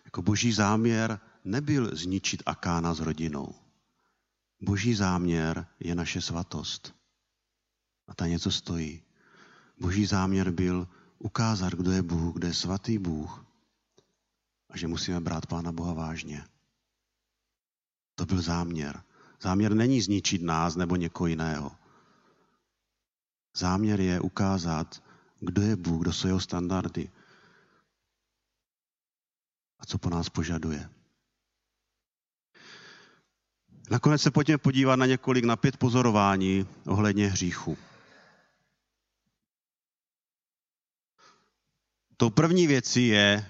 Jako 0.05 0.21
boží 0.21 0.51
záměr 0.51 1.19
nebyl 1.43 1.95
zničit 1.95 2.43
Akána 2.45 2.93
s 2.93 2.99
rodinou. 2.99 3.55
Boží 4.61 4.93
záměr 4.93 5.67
je 5.79 5.95
naše 5.95 6.21
svatost. 6.21 6.95
A 8.07 8.13
ta 8.15 8.27
něco 8.27 8.51
stojí. 8.51 9.03
Boží 9.79 10.05
záměr 10.05 10.51
byl 10.51 10.87
ukázat, 11.19 11.73
kdo 11.73 11.91
je 11.91 12.01
Bůh, 12.01 12.35
kdo 12.35 12.47
je 12.47 12.53
svatý 12.53 12.97
Bůh 12.97 13.45
a 14.69 14.77
že 14.77 14.87
musíme 14.87 15.19
brát 15.19 15.45
Pána 15.45 15.71
Boha 15.71 15.93
vážně. 15.93 16.45
To 18.15 18.25
byl 18.25 18.41
záměr. 18.41 19.03
Záměr 19.41 19.73
není 19.73 20.01
zničit 20.01 20.41
nás 20.41 20.75
nebo 20.75 20.95
někoho 20.95 21.27
jiného. 21.27 21.71
Záměr 23.55 24.01
je 24.01 24.19
ukázat, 24.19 25.03
kdo 25.39 25.61
je 25.61 25.75
Bůh, 25.75 26.01
kdo 26.01 26.13
jsou 26.13 26.27
jeho 26.27 26.39
standardy 26.39 27.11
a 29.79 29.85
co 29.85 29.97
po 29.97 30.09
nás 30.09 30.29
požaduje. 30.29 30.89
Nakonec 33.91 34.21
se 34.21 34.31
pojďme 34.31 34.57
podívat 34.57 34.95
na 34.95 35.05
několik, 35.05 35.45
na 35.45 35.55
pět 35.55 35.77
pozorování 35.77 36.67
ohledně 36.85 37.27
hříchu. 37.27 37.77
Tou 42.17 42.29
první 42.29 42.67
věcí 42.67 43.07
je, 43.07 43.45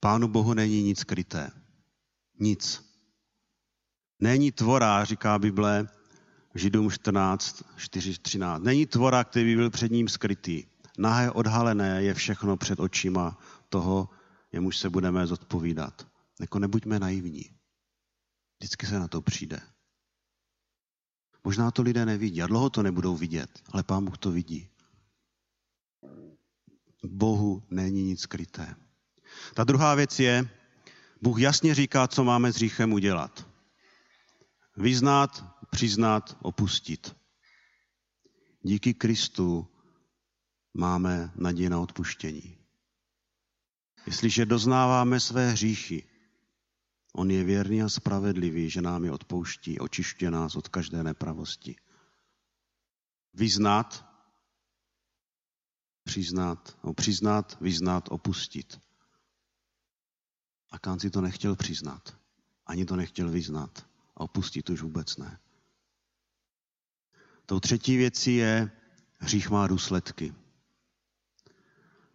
Pánu 0.00 0.28
Bohu 0.28 0.54
není 0.54 0.82
nic 0.82 1.00
skryté. 1.00 1.50
Nic. 2.40 2.84
Není 4.20 4.52
tvora, 4.52 5.04
říká 5.04 5.38
Bible, 5.38 5.88
Židům 6.54 6.90
14, 6.90 7.62
4, 7.76 8.18
13. 8.18 8.62
Není 8.62 8.86
tvora, 8.86 9.24
který 9.24 9.44
by 9.44 9.56
byl 9.56 9.70
před 9.70 9.92
ním 9.92 10.08
skrytý. 10.08 10.64
Nahé 10.98 11.30
odhalené 11.30 12.02
je 12.02 12.14
všechno 12.14 12.56
před 12.56 12.80
očima 12.80 13.38
toho, 13.68 14.08
jemuž 14.52 14.76
se 14.78 14.90
budeme 14.90 15.26
zodpovídat. 15.26 16.06
Jako 16.40 16.58
nebuďme 16.58 16.98
naivní. 16.98 17.61
Vždycky 18.62 18.86
se 18.86 18.98
na 18.98 19.08
to 19.08 19.22
přijde. 19.22 19.60
Možná 21.44 21.70
to 21.70 21.82
lidé 21.82 22.06
nevidí 22.06 22.42
a 22.42 22.46
dlouho 22.46 22.70
to 22.70 22.82
nebudou 22.82 23.16
vidět, 23.16 23.62
ale 23.72 23.82
Pán 23.82 24.04
Bůh 24.04 24.18
to 24.18 24.30
vidí. 24.30 24.68
Bohu 27.04 27.62
není 27.70 28.02
nic 28.02 28.20
skryté. 28.20 28.74
Ta 29.54 29.64
druhá 29.64 29.94
věc 29.94 30.20
je, 30.20 30.50
Bůh 31.22 31.40
jasně 31.40 31.74
říká, 31.74 32.08
co 32.08 32.24
máme 32.24 32.52
s 32.52 32.54
hříchem 32.54 32.92
udělat. 32.92 33.46
Vyznat, 34.76 35.44
přiznat, 35.70 36.36
opustit. 36.42 37.16
Díky 38.62 38.94
Kristu 38.94 39.68
máme 40.74 41.32
naději 41.34 41.68
na 41.68 41.80
odpuštění. 41.80 42.58
Jestliže 44.06 44.46
doznáváme 44.46 45.20
své 45.20 45.50
hříchy, 45.50 46.11
On 47.12 47.30
je 47.30 47.44
věrný 47.44 47.82
a 47.82 47.88
spravedlivý, 47.88 48.70
že 48.70 48.82
nám 48.82 49.04
je 49.04 49.12
odpouští, 49.12 49.78
očišťuje 49.78 50.30
nás 50.30 50.56
od 50.56 50.68
každé 50.68 51.02
nepravosti. 51.02 51.76
Vyznat, 53.34 54.04
přiznat, 56.04 56.78
no, 56.84 56.94
přiznat, 56.94 57.60
vyznat, 57.60 58.08
opustit. 58.10 58.80
A 60.70 60.78
Kán 60.78 61.00
si 61.00 61.10
to 61.10 61.20
nechtěl 61.20 61.56
přiznat, 61.56 62.16
ani 62.66 62.84
to 62.84 62.96
nechtěl 62.96 63.30
vyznat 63.30 63.86
a 64.16 64.20
opustit 64.20 64.70
už 64.70 64.82
vůbec 64.82 65.16
ne. 65.16 65.38
Tou 67.46 67.60
třetí 67.60 67.96
věcí 67.96 68.36
je, 68.36 68.70
hřích 69.18 69.50
má 69.50 69.66
důsledky. 69.66 70.34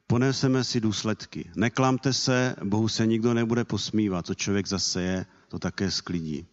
Poneseme 0.07 0.63
si 0.63 0.81
důsledky. 0.81 1.51
Neklamte 1.55 2.13
se, 2.13 2.55
Bohu 2.63 2.87
se 2.87 3.05
nikdo 3.05 3.33
nebude 3.33 3.63
posmívat. 3.63 4.25
Co 4.25 4.33
člověk 4.35 4.67
zase 4.67 5.01
je, 5.01 5.25
to 5.47 5.59
také 5.59 5.91
sklidí. 5.91 6.45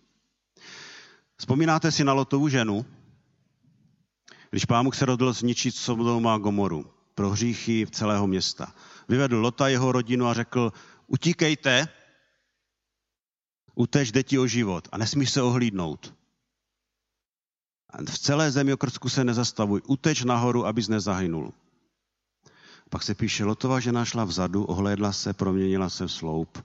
Vzpomínáte 1.37 1.93
si 1.93 2.05
na 2.05 2.13
Lotovu 2.13 2.49
ženu? 2.49 2.87
Když 4.51 4.65
pán 4.65 4.93
se 4.93 5.05
rodil 5.05 5.33
zničit 5.33 5.75
Sodomu 5.75 6.29
a 6.29 6.39
Gomoru 6.39 6.91
pro 7.15 7.31
hříchy 7.31 7.87
celého 7.91 8.27
města. 8.27 8.75
Vyvedl 9.09 9.37
Lota 9.37 9.69
jeho 9.69 9.93
rodinu 9.93 10.27
a 10.27 10.35
řekl, 10.35 10.73
utíkejte, 11.07 11.89
utež 13.75 14.13
děti 14.13 14.39
o 14.39 14.47
život 14.47 14.89
a 14.93 14.99
nesmíš 14.99 15.31
se 15.31 15.43
ohlídnout. 15.43 16.15
V 18.11 18.19
celé 18.19 18.51
zemi 18.51 18.73
okrsku 18.73 19.09
se 19.09 19.25
nezastavuj, 19.25 19.83
uteč 19.87 20.23
nahoru, 20.23 20.67
abys 20.67 20.89
nezahynul. 20.89 21.53
Pak 22.95 23.03
se 23.03 23.15
píše, 23.15 23.45
Lotová 23.45 23.81
žena 23.81 24.05
šla 24.05 24.25
vzadu, 24.25 24.65
ohlédla 24.65 25.13
se, 25.13 25.33
proměnila 25.33 25.91
se 25.91 26.07
v 26.07 26.13
sloup. 26.13 26.65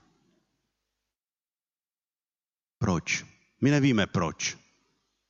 Proč? 2.78 3.26
My 3.60 3.70
nevíme 3.70 4.06
proč. 4.06 4.58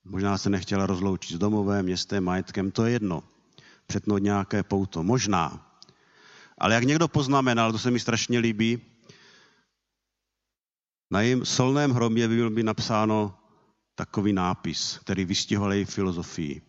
Možná 0.05 0.39
se 0.39 0.51
nechtěla 0.51 0.87
rozloučit 0.87 1.37
s 1.37 1.39
domovem, 1.39 1.85
městem, 1.85 2.25
majetkem, 2.25 2.71
to 2.71 2.85
je 2.85 2.93
jedno. 2.93 3.23
Přetnout 3.87 4.23
nějaké 4.23 4.63
pouto. 4.63 5.03
Možná. 5.03 5.73
Ale 6.59 6.75
jak 6.75 6.85
někdo 6.85 7.09
poznamenal, 7.09 7.73
to 7.73 7.79
se 7.79 7.91
mi 7.91 8.01
strašně 8.01 8.39
líbí, 8.39 8.81
na 11.11 11.21
jejím 11.21 11.45
solném 11.45 11.91
hrobě 11.91 12.29
by 12.29 12.37
byl 12.37 12.51
by 12.51 12.63
napsáno 12.63 13.39
takový 13.95 14.33
nápis, 14.33 14.99
který 14.99 15.25
vystihoval 15.25 15.73
její 15.73 15.85
filozofii. 15.85 16.63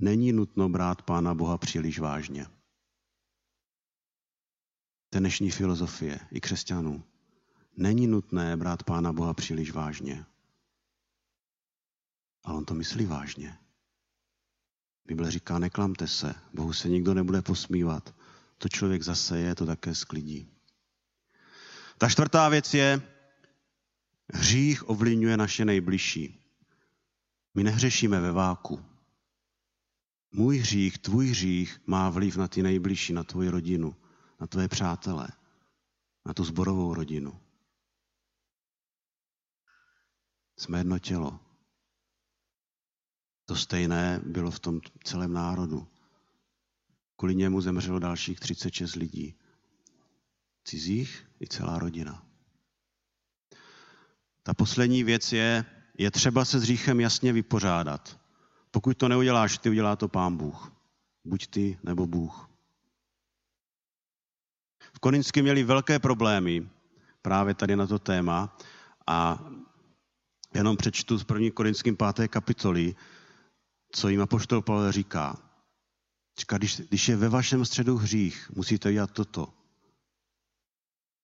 Není 0.00 0.32
nutno 0.32 0.68
brát 0.68 1.02
Pána 1.02 1.34
Boha 1.34 1.58
příliš 1.58 1.98
vážně 1.98 2.46
dnešní 5.18 5.50
filozofie 5.50 6.20
i 6.30 6.40
křesťanů. 6.40 7.04
není 7.76 8.06
nutné 8.06 8.56
brát 8.56 8.82
Pána 8.82 9.12
Boha 9.12 9.34
příliš 9.34 9.70
vážně. 9.70 10.24
Ale 12.44 12.58
on 12.58 12.64
to 12.64 12.74
myslí 12.74 13.06
vážně. 13.06 13.58
Bible 15.06 15.30
říká, 15.30 15.58
neklamte 15.58 16.08
se, 16.08 16.34
Bohu 16.54 16.72
se 16.72 16.88
nikdo 16.88 17.14
nebude 17.14 17.42
posmívat. 17.42 18.14
To 18.58 18.68
člověk 18.68 19.02
zaseje, 19.02 19.54
to 19.54 19.66
také 19.66 19.94
sklidí. 19.94 20.48
Ta 21.98 22.08
čtvrtá 22.08 22.48
věc 22.48 22.74
je, 22.74 23.02
hřích 24.34 24.88
ovlivňuje 24.88 25.36
naše 25.36 25.64
nejbližší. 25.64 26.40
My 27.54 27.64
nehřešíme 27.64 28.20
ve 28.20 28.32
váku. 28.32 28.84
Můj 30.32 30.58
hřích, 30.58 30.98
tvůj 30.98 31.28
hřích 31.28 31.80
má 31.86 32.10
vliv 32.10 32.36
na 32.36 32.48
ty 32.48 32.62
nejbližší, 32.62 33.12
na 33.12 33.24
tvoji 33.24 33.48
rodinu, 33.48 33.96
na 34.40 34.46
tvoje 34.46 34.68
přátele, 34.68 35.28
na 36.26 36.34
tu 36.34 36.44
zborovou 36.44 36.94
rodinu. 36.94 37.40
Jsme 40.56 40.78
jedno 40.78 40.98
tělo. 40.98 41.40
To 43.44 43.56
stejné 43.56 44.20
bylo 44.24 44.50
v 44.50 44.58
tom 44.58 44.80
celém 45.04 45.32
národu. 45.32 45.88
Kvůli 47.16 47.34
němu 47.34 47.60
zemřelo 47.60 47.98
dalších 47.98 48.40
36 48.40 48.94
lidí. 48.94 49.34
Cizích 50.64 51.26
i 51.40 51.46
celá 51.46 51.78
rodina. 51.78 52.26
Ta 54.42 54.54
poslední 54.54 55.04
věc 55.04 55.32
je, 55.32 55.64
je 55.98 56.10
třeba 56.10 56.44
se 56.44 56.58
s 56.58 56.62
hříchem 56.62 57.00
jasně 57.00 57.32
vypořádat. 57.32 58.20
Pokud 58.70 58.96
to 58.96 59.08
neuděláš 59.08 59.58
ty, 59.58 59.70
udělá 59.70 59.96
to 59.96 60.08
pán 60.08 60.36
Bůh. 60.36 60.72
Buď 61.24 61.46
ty 61.46 61.78
nebo 61.82 62.06
Bůh. 62.06 62.49
Korinsky 65.00 65.42
měli 65.42 65.62
velké 65.62 65.98
problémy 65.98 66.68
právě 67.22 67.54
tady 67.54 67.76
na 67.76 67.86
to 67.86 67.98
téma 67.98 68.56
a 69.06 69.44
jenom 70.54 70.76
přečtu 70.76 71.18
z 71.18 71.24
1. 71.34 71.50
Korinským 71.54 71.96
5. 71.96 72.28
kapitoly, 72.28 72.94
co 73.92 74.08
jim 74.08 74.22
apoštol 74.22 74.62
Pavel 74.62 74.92
říká. 74.92 75.36
Říká, 76.38 76.58
když, 76.58 76.80
když 76.80 77.08
je 77.08 77.16
ve 77.16 77.28
vašem 77.28 77.64
středu 77.64 77.96
hřích, 77.96 78.50
musíte 78.54 78.92
dělat 78.92 79.10
toto. 79.10 79.48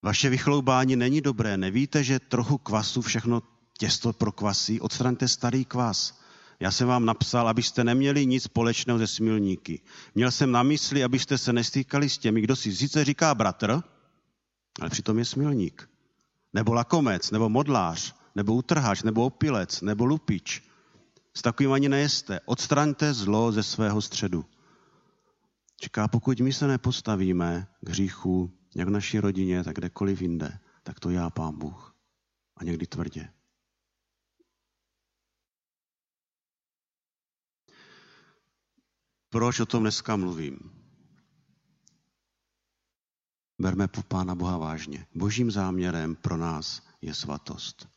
Vaše 0.03 0.29
vychloubání 0.29 0.97
není 0.97 1.21
dobré. 1.21 1.57
Nevíte, 1.57 2.05
že 2.05 2.21
trochu 2.21 2.59
kvasu 2.59 3.03
všechno 3.03 3.43
těsto 3.79 4.13
prokvasí? 4.13 4.81
Odstraňte 4.81 5.29
starý 5.29 5.65
kvas. 5.65 6.21
Já 6.61 6.71
jsem 6.71 6.89
vám 6.89 7.05
napsal, 7.05 7.49
abyste 7.49 7.85
neměli 7.85 8.27
nic 8.27 8.43
společného 8.43 8.99
ze 8.99 9.07
smilníky. 9.07 9.81
Měl 10.15 10.31
jsem 10.31 10.53
na 10.53 10.63
mysli, 10.63 11.05
abyste 11.05 11.39
se 11.39 11.53
nestýkali 11.53 12.09
s 12.09 12.19
těmi, 12.19 12.41
kdo 12.41 12.57
si 12.57 12.77
sice 12.77 13.05
říká 13.05 13.35
bratr, 13.35 13.83
ale 14.81 14.91
přitom 14.91 15.19
je 15.19 15.25
smilník. 15.25 15.91
Nebo 16.53 16.75
lakomec, 16.75 17.31
nebo 17.31 17.49
modlář, 17.49 18.15
nebo 18.35 18.55
utrhač, 18.55 19.03
nebo 19.03 19.25
opilec, 19.25 19.81
nebo 19.81 20.05
lupič. 20.05 20.63
S 21.35 21.43
takovým 21.43 21.73
ani 21.73 21.89
nejeste. 21.89 22.41
Odstraňte 22.45 23.15
zlo 23.15 23.53
ze 23.53 23.63
svého 23.63 24.03
středu. 24.03 24.45
Říká, 25.83 26.09
pokud 26.09 26.41
my 26.41 26.53
se 26.53 26.67
nepostavíme 26.67 27.67
k 27.81 27.89
hříchu, 27.89 28.51
jak 28.75 28.89
v 28.89 28.91
naší 28.91 29.21
rodině, 29.21 29.65
tak 29.65 29.77
kdekoliv 29.77 30.23
jinde, 30.23 30.59
tak 30.83 31.01
to 31.01 31.11
já, 31.11 31.31
pán 31.31 31.59
Bůh. 31.59 31.95
A 32.57 32.65
někdy 32.65 32.87
tvrdě. 32.87 33.29
Proč 39.37 39.61
o 39.61 39.67
tom 39.67 39.83
dneska 39.83 40.17
mluvím? 40.17 40.59
Berme 43.59 43.89
Pána 44.09 44.35
Boha 44.35 44.59
vážně. 44.59 45.07
Božím 45.15 45.51
záměrem 45.51 46.17
pro 46.17 46.37
nás 46.37 46.83
je 47.03 47.15
svatost. 47.15 47.89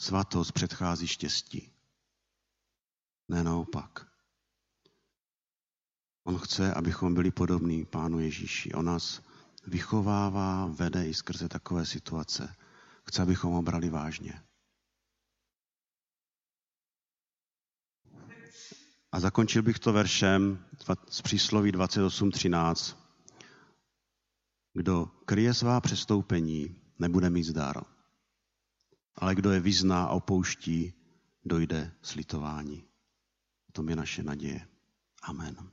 Svatost 0.00 0.52
předchází 0.52 1.06
štěstí. 1.06 1.72
Ne 3.28 3.44
naopak. 3.44 4.06
On 6.24 6.38
chce, 6.38 6.74
abychom 6.74 7.14
byli 7.14 7.30
podobní 7.30 7.84
Pánu 7.84 8.18
Ježíši. 8.18 8.72
On 8.72 8.84
nás 8.84 9.22
vychovává, 9.66 10.66
vede 10.66 11.08
i 11.08 11.14
skrze 11.14 11.48
takové 11.48 11.86
situace. 11.86 12.56
Chce, 13.08 13.22
abychom 13.22 13.52
ho 13.52 13.62
brali 13.62 13.90
vážně. 13.90 14.42
A 19.16 19.20
zakončil 19.20 19.62
bych 19.62 19.78
to 19.78 19.92
veršem 19.92 20.64
z 21.10 21.22
přísloví 21.22 21.72
28.13. 21.72 22.96
Kdo 24.72 25.06
kryje 25.06 25.54
svá 25.54 25.80
přestoupení, 25.80 26.76
nebude 26.98 27.30
mít 27.30 27.44
zdar. 27.44 27.84
Ale 29.14 29.34
kdo 29.34 29.50
je 29.50 29.60
vyzná 29.60 30.04
a 30.04 30.08
opouští, 30.08 30.92
dojde 31.44 31.92
slitování. 32.02 32.84
To 33.72 33.84
je 33.88 33.96
naše 33.96 34.22
naděje. 34.22 34.68
Amen. 35.22 35.70